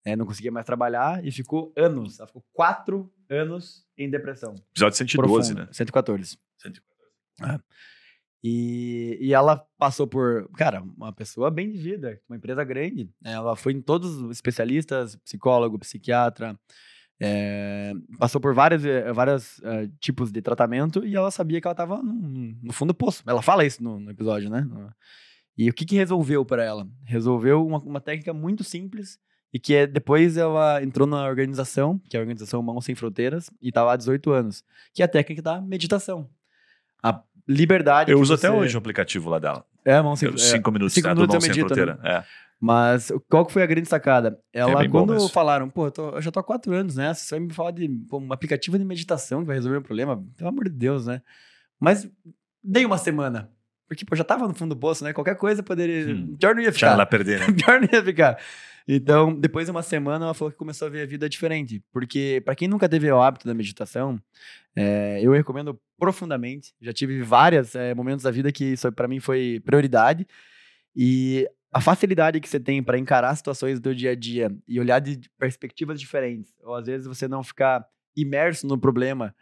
[0.03, 2.19] É, não conseguia mais trabalhar e ficou anos.
[2.19, 4.55] Ela ficou quatro anos em depressão.
[4.71, 5.69] Episódio 112, profunda, né?
[5.71, 6.39] 114.
[6.57, 7.55] 114.
[7.55, 7.59] É.
[8.43, 13.09] E, e ela passou por, cara, uma pessoa bem de vida, uma empresa grande.
[13.23, 16.57] Ela foi em todos os especialistas, psicólogo, psiquiatra,
[17.21, 18.81] é, passou por vários,
[19.13, 22.97] vários uh, tipos de tratamento e ela sabia que ela estava no, no, fundo do
[22.97, 23.23] poço.
[23.27, 24.65] Ela fala isso no, no episódio, né?
[25.57, 26.87] E o que, que resolveu para ela?
[27.03, 29.19] Resolveu uma, uma técnica muito simples
[29.53, 33.49] e que é, depois ela entrou na organização, que é a Organização Mãos Sem Fronteiras,
[33.61, 34.63] e estava há 18 anos,
[34.93, 36.29] que é a técnica da meditação.
[37.03, 38.11] A liberdade.
[38.11, 38.45] Eu uso você...
[38.45, 39.65] até hoje o aplicativo lá dela.
[39.83, 40.51] É, Mãos Sem Fronteiras.
[40.51, 41.99] Cinco minutos, cinco né, minutos do Mãos Sem Fronteira.
[42.01, 42.17] Né?
[42.17, 42.23] É.
[42.61, 44.37] Mas qual que foi a grande sacada?
[44.53, 47.35] Ela, é quando falaram, pô, eu, tô, eu, já tô há quatro anos nessa, você
[47.35, 50.23] vai me falar de pô, um aplicativo de meditação que vai resolver o um problema?
[50.35, 51.21] Pelo amor de Deus, né?
[51.79, 52.07] Mas
[52.61, 53.49] dei uma semana.
[53.89, 55.11] Porque, pô, já tava no fundo do poço, né?
[55.11, 56.13] Qualquer coisa poderia.
[56.13, 56.91] Hum, pior não ia ficar.
[56.91, 57.47] Já lá perder, né?
[57.57, 58.39] pior não ia ficar.
[58.87, 61.83] Então, depois de uma semana, ela falou que começou a ver a vida diferente.
[61.91, 64.21] Porque, para quem nunca teve o hábito da meditação,
[64.75, 66.71] é, eu recomendo profundamente.
[66.79, 70.27] Já tive vários é, momentos da vida que isso para mim foi prioridade.
[70.95, 74.99] E a facilidade que você tem para encarar situações do dia a dia e olhar
[74.99, 77.83] de perspectivas diferentes, ou às vezes você não ficar
[78.15, 79.35] imerso no problema,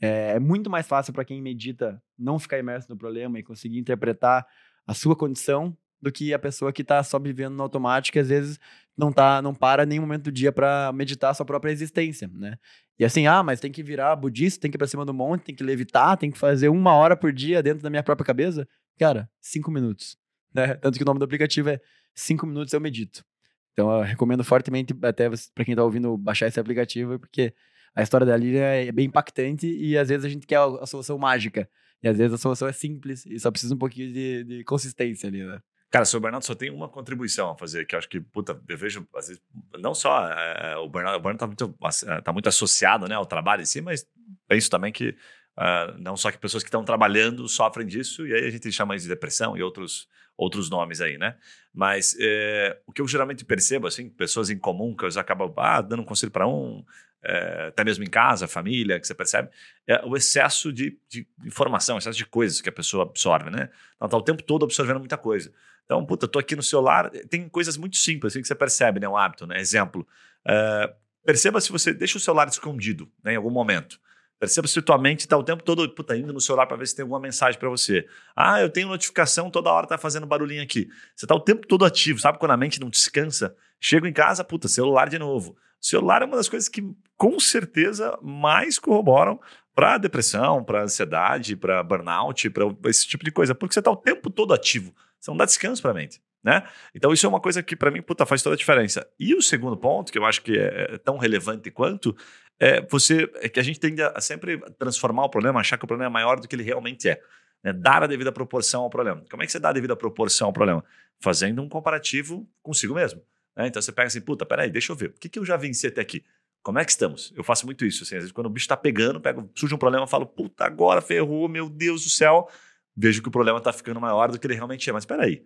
[0.00, 3.78] é, é muito mais fácil para quem medita não ficar imerso no problema e conseguir
[3.78, 4.46] interpretar
[4.86, 8.28] a sua condição do que a pessoa que está só vivendo no automático e às
[8.28, 8.58] vezes
[8.96, 12.56] não tá, não para nenhum momento do dia para meditar a sua própria existência, né?
[12.98, 15.44] E assim, ah, mas tem que virar budista, tem que ir para cima do monte,
[15.44, 18.68] tem que levitar, tem que fazer uma hora por dia dentro da minha própria cabeça.
[18.98, 20.18] Cara, cinco minutos.
[20.52, 20.74] Né?
[20.74, 21.80] Tanto que o nome do aplicativo é
[22.12, 23.24] 5 minutos eu medito.
[23.72, 27.54] Então eu recomendo fortemente até para quem está ouvindo baixar esse aplicativo, porque
[27.94, 31.18] a história da Lília é bem impactante e às vezes a gente quer a, solução
[31.18, 31.68] mágica.
[32.02, 35.28] E às vezes a solução é simples e só precisa um pouquinho de, de consistência
[35.28, 35.60] ali, né?
[35.90, 38.78] Cara, o burnout só tem uma contribuição a fazer, que eu acho que, puta, eu
[38.78, 39.42] vejo, às vezes,
[39.76, 43.62] não só é, o burnout, o burnout tá muito, tá muito associado né, ao trabalho
[43.62, 44.06] em si, mas
[44.46, 45.16] penso também que
[45.58, 48.94] uh, não só que pessoas que estão trabalhando sofrem disso, e aí a gente chama
[48.94, 50.08] isso de depressão e outros
[50.40, 51.36] outros nomes aí, né?
[51.72, 55.82] Mas é, o que eu geralmente percebo, assim, pessoas em comum que eu acabam ah,
[55.82, 56.82] dando um conselho para um,
[57.22, 59.48] é, até mesmo em casa, família, que você percebe,
[59.86, 63.68] é o excesso de, de informação, excesso de coisas que a pessoa absorve, né?
[63.96, 65.52] Então tá o tempo todo absorvendo muita coisa.
[65.84, 69.08] Então, puta, tô aqui no celular, tem coisas muito simples assim, que você percebe, né?
[69.08, 69.60] Um hábito, né?
[69.60, 70.06] Exemplo,
[70.46, 70.94] é,
[71.24, 74.00] perceba se você deixa o celular escondido né, em algum momento.
[74.38, 76.96] Perceba se tua mente está o tempo todo puta, indo no celular para ver se
[76.96, 78.06] tem alguma mensagem para você.
[78.34, 80.88] Ah, eu tenho notificação, toda hora tá fazendo barulhinho aqui.
[81.14, 83.54] Você está o tempo todo ativo, sabe quando a mente não descansa?
[83.78, 85.58] Chego em casa, puta, celular de novo.
[85.80, 86.82] Celular é uma das coisas que
[87.16, 89.40] com certeza mais corroboram
[89.74, 93.96] para depressão, para ansiedade, para burnout, para esse tipo de coisa, porque você está o
[93.96, 94.94] tempo todo ativo.
[95.18, 96.20] Você não dá descanso para a mente.
[96.42, 96.66] Né?
[96.94, 99.06] Então isso é uma coisa que para mim puta, faz toda a diferença.
[99.18, 102.16] E o segundo ponto, que eu acho que é, é tão relevante quanto,
[102.58, 105.88] é você é que a gente tende a sempre transformar o problema, achar que o
[105.88, 107.20] problema é maior do que ele realmente é.
[107.62, 107.72] Né?
[107.72, 109.22] Dar a devida proporção ao problema.
[109.30, 110.84] Como é que você dá a devida proporção ao problema?
[111.22, 113.22] Fazendo um comparativo consigo mesmo.
[113.60, 113.68] Né?
[113.68, 115.86] Então você pega assim, puta, peraí, deixa eu ver, o que, que eu já venci
[115.86, 116.24] até aqui?
[116.62, 117.32] Como é que estamos?
[117.36, 118.04] Eu faço muito isso.
[118.04, 120.64] Assim, às vezes, quando o bicho está pegando, pego, surge um problema, eu falo, puta,
[120.64, 122.48] agora ferrou, meu Deus do céu.
[122.96, 124.92] Vejo que o problema está ficando maior do que ele realmente é.
[124.92, 125.42] Mas peraí,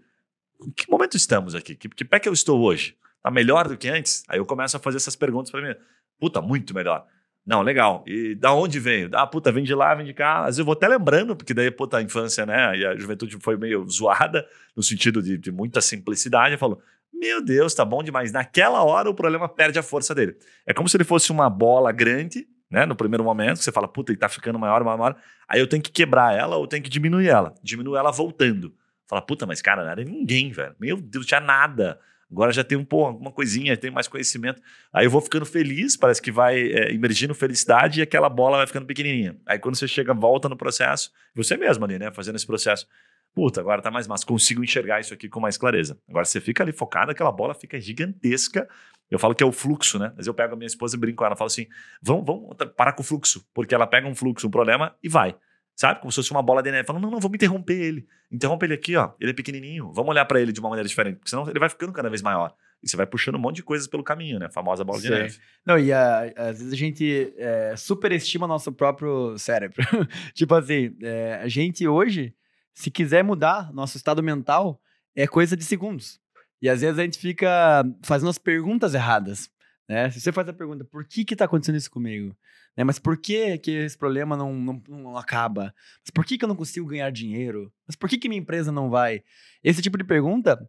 [0.60, 1.76] em que momento estamos aqui?
[1.76, 2.96] Que, que pé que eu estou hoje?
[3.22, 4.24] Tá melhor do que antes?
[4.28, 5.74] Aí eu começo a fazer essas perguntas para mim.
[6.18, 7.06] Puta, muito melhor.
[7.46, 8.02] Não, legal.
[8.06, 9.10] E da onde veio?
[9.12, 10.40] Ah, puta, vem de lá, vem de cá.
[10.40, 12.76] Às vezes eu vou até lembrando, porque daí, puta, a infância, né?
[12.76, 16.54] E a juventude foi meio zoada, no sentido de, de muita simplicidade.
[16.54, 16.80] Eu falo,
[17.14, 18.32] meu Deus, tá bom demais.
[18.32, 20.36] Naquela hora o problema perde a força dele.
[20.66, 22.84] É como se ele fosse uma bola grande, né?
[22.84, 25.16] No primeiro momento, você fala, puta, ele tá ficando maior, maior, maior.
[25.48, 27.54] Aí eu tenho que quebrar ela ou tenho que diminuir ela.
[27.62, 28.74] Diminuir ela voltando.
[29.08, 30.74] Fala, puta, mas cara, não era ninguém, velho.
[30.80, 32.00] Meu Deus, tinha nada.
[32.30, 34.60] Agora já tem um, pô, alguma coisinha, tem mais conhecimento.
[34.92, 38.66] Aí eu vou ficando feliz, parece que vai é, emergindo felicidade e aquela bola vai
[38.66, 39.36] ficando pequenininha.
[39.46, 42.88] Aí quando você chega, volta no processo, você mesmo ali, né, fazendo esse processo.
[43.34, 45.98] Puta, agora tá mais massa, consigo enxergar isso aqui com mais clareza.
[46.08, 48.68] Agora você fica ali focado, aquela bola fica gigantesca.
[49.10, 50.12] Eu falo que é o fluxo, né?
[50.16, 51.66] Mas eu pego a minha esposa e brinco com ela, falo assim:
[52.00, 55.34] vamos, vamos parar com o fluxo, porque ela pega um fluxo, um problema e vai.
[55.76, 56.00] Sabe?
[56.00, 56.86] Como se fosse uma bola de neve.
[56.86, 58.06] Falando, não, não, vamos interromper ele.
[58.30, 59.10] Interrompe ele aqui, ó.
[59.20, 59.92] Ele é pequenininho.
[59.92, 62.22] Vamos olhar para ele de uma maneira diferente, porque senão ele vai ficando cada vez
[62.22, 62.54] maior.
[62.82, 64.46] E você vai puxando um monte de coisas pelo caminho, né?
[64.46, 65.08] A famosa bola Sim.
[65.08, 65.38] de neve.
[65.66, 69.82] Não, e a, às vezes a gente é, superestima nosso próprio cérebro.
[70.32, 72.34] tipo assim, é, a gente hoje,
[72.74, 74.80] se quiser mudar nosso estado mental,
[75.14, 76.20] é coisa de segundos.
[76.60, 79.50] E às vezes a gente fica fazendo as perguntas erradas.
[79.88, 80.10] Né?
[80.10, 82.36] Se você faz a pergunta, por que que tá acontecendo isso comigo?
[82.76, 82.82] Né?
[82.84, 85.74] Mas por que que esse problema não, não, não acaba?
[86.02, 87.72] Mas por que que eu não consigo ganhar dinheiro?
[87.86, 89.22] Mas por que que minha empresa não vai?
[89.62, 90.68] Esse tipo de pergunta,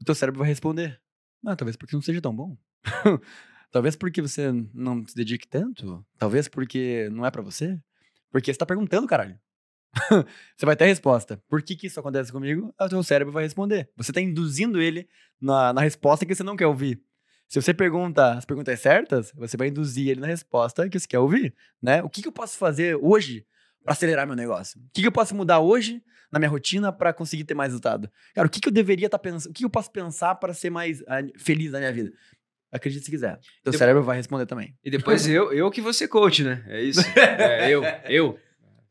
[0.00, 1.00] o teu cérebro vai responder.
[1.46, 2.56] Ah, talvez porque não seja tão bom.
[3.70, 6.04] talvez porque você não se dedique tanto.
[6.16, 7.78] Talvez porque não é para você.
[8.30, 9.38] Porque você tá perguntando, caralho.
[10.56, 11.42] você vai ter a resposta.
[11.48, 12.74] Por que, que isso acontece comigo?
[12.78, 13.90] O seu cérebro vai responder.
[13.96, 15.08] Você está induzindo ele
[15.40, 17.00] na, na resposta que você não quer ouvir.
[17.48, 21.18] Se você pergunta as perguntas certas, você vai induzir ele na resposta que você quer
[21.18, 22.02] ouvir, né?
[22.02, 23.46] O que, que eu posso fazer hoje
[23.82, 24.78] para acelerar meu negócio?
[24.78, 28.10] O que, que eu posso mudar hoje na minha rotina para conseguir ter mais resultado?
[28.34, 29.50] Cara, o que, que eu deveria estar tá pensando?
[29.50, 32.12] O que, que eu posso pensar para ser mais uh, feliz na minha vida?
[32.70, 33.40] Acredite se quiser.
[33.64, 34.76] Teu cérebro vai responder também.
[34.84, 36.62] E depois eu, eu que vou ser coach, né?
[36.68, 37.00] É isso.
[37.16, 38.38] É, eu, eu.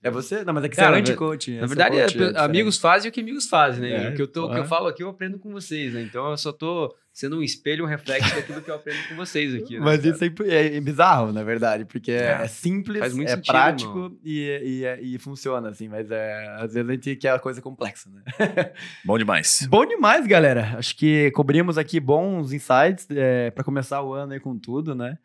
[0.07, 0.43] É você?
[0.43, 1.51] Não, mas é que Cara, você é anti-coach.
[1.51, 4.05] Na verdade, coach, é, amigos fazem o que amigos fazem, né?
[4.05, 6.01] É, o, que eu tô, o que eu falo aqui, eu aprendo com vocês, né?
[6.01, 9.55] Então eu só tô sendo um espelho, um reflexo daquilo que eu aprendo com vocês
[9.55, 9.79] aqui.
[9.79, 14.15] Né, mas isso é, é, bizarro, na verdade, porque é, é simples, é sentido, prático
[14.23, 18.07] e, e, e, funciona, assim, mas é, às vezes a gente quer a coisa complexa,
[18.11, 18.21] né?
[19.03, 19.67] Bom demais.
[19.67, 20.75] Bom demais, galera.
[20.77, 25.17] Acho que cobrimos aqui bons insights é, para começar o ano aí com tudo, né?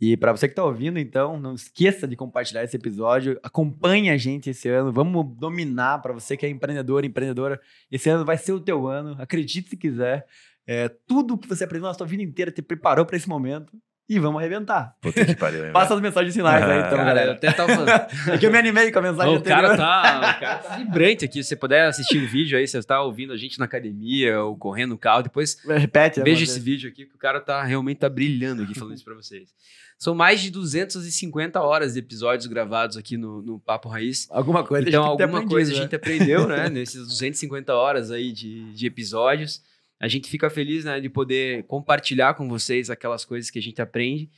[0.00, 3.38] E para você que está ouvindo, então, não esqueça de compartilhar esse episódio.
[3.42, 4.92] Acompanhe a gente esse ano.
[4.92, 7.60] Vamos dominar para você que é empreendedor, empreendedora.
[7.90, 9.16] Esse ano vai ser o teu ano.
[9.20, 10.24] Acredite se quiser.
[10.64, 13.72] É, tudo que você aprendeu na sua vida inteira te preparou para esse momento.
[14.08, 14.96] E vamos arrebentar.
[15.02, 17.30] Puta que pariu, Passa as mensagens finais aí, então, cara, galera.
[17.30, 18.08] Eu até tava...
[18.32, 21.26] é que eu me animei com a mensagem o Cara tá, o cara tá vibrante
[21.26, 21.42] aqui.
[21.42, 24.40] Se você puder assistir o um vídeo aí, você está ouvindo a gente na academia
[24.42, 27.98] ou correndo no carro, depois Repete, veja esse vídeo aqui, que o cara tá realmente
[27.98, 29.54] tá brilhando aqui falando isso para vocês.
[29.98, 34.28] São mais de 250 horas de episódios gravados aqui no, no Papo Raiz.
[34.30, 35.78] Alguma coisa Então, alguma coisa né?
[35.78, 36.70] a gente aprendeu, né?
[36.70, 39.60] Nesses 250 horas aí de, de episódios.
[40.00, 41.00] A gente fica feliz, né?
[41.00, 44.30] De poder compartilhar com vocês aquelas coisas que a gente aprende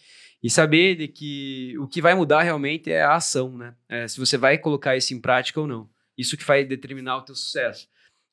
[0.43, 3.75] e saber de que o que vai mudar realmente é a ação, né?
[3.89, 5.89] É, se você vai colocar isso em prática ou não.
[6.17, 7.89] Isso que vai determinar o teu sucesso.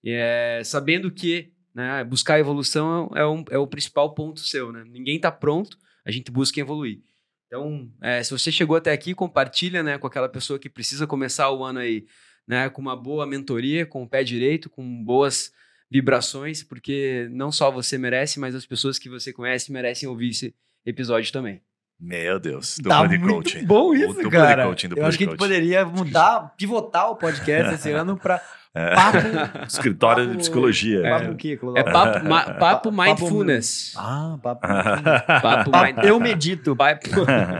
[0.05, 4.83] É, sabendo que né, buscar evolução é, um, é o principal ponto seu, né?
[4.87, 7.01] Ninguém está pronto, a gente busca evoluir.
[7.47, 11.49] Então, é, se você chegou até aqui, compartilha né, com aquela pessoa que precisa começar
[11.51, 12.05] o ano aí
[12.45, 15.51] né, com uma boa mentoria, com o pé direito, com boas
[15.89, 20.53] vibrações, porque não só você merece, mas as pessoas que você conhece merecem ouvir esse
[20.85, 21.61] episódio também.
[21.99, 23.65] Meu Deus, dupla tá de muito coaching.
[23.65, 24.65] bom isso, o cara.
[24.65, 28.39] Coaching, Eu acho que a gente poderia mudar, pivotar o podcast esse ano para
[28.77, 28.93] é.
[28.93, 29.17] Papo.
[29.67, 30.99] Escritório papo, de psicologia.
[30.99, 31.77] É, papo?
[31.77, 33.93] É papo, ma, papo mindfulness.
[33.97, 34.61] Ah, papo
[35.41, 36.75] Papo, papo Eu medito.
[36.75, 37.09] Papo,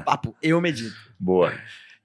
[0.06, 0.96] papo eu medito.
[1.20, 1.52] Boa.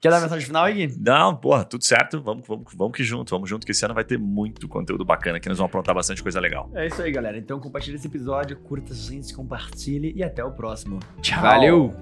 [0.02, 0.98] Quer dar mensagem final aí, Gui?
[0.98, 2.20] Não, porra, tudo certo.
[2.20, 3.30] Vamos, vamos, vamos que junto.
[3.30, 5.48] Vamos junto, que esse ano vai ter muito conteúdo bacana aqui.
[5.48, 6.68] Nós vamos aprontar bastante coisa legal.
[6.74, 7.38] É isso aí, galera.
[7.38, 10.98] Então compartilhe esse episódio, curta, gente, compartilhe e até o próximo.
[11.20, 11.40] Tchau.
[11.40, 11.94] Valeu!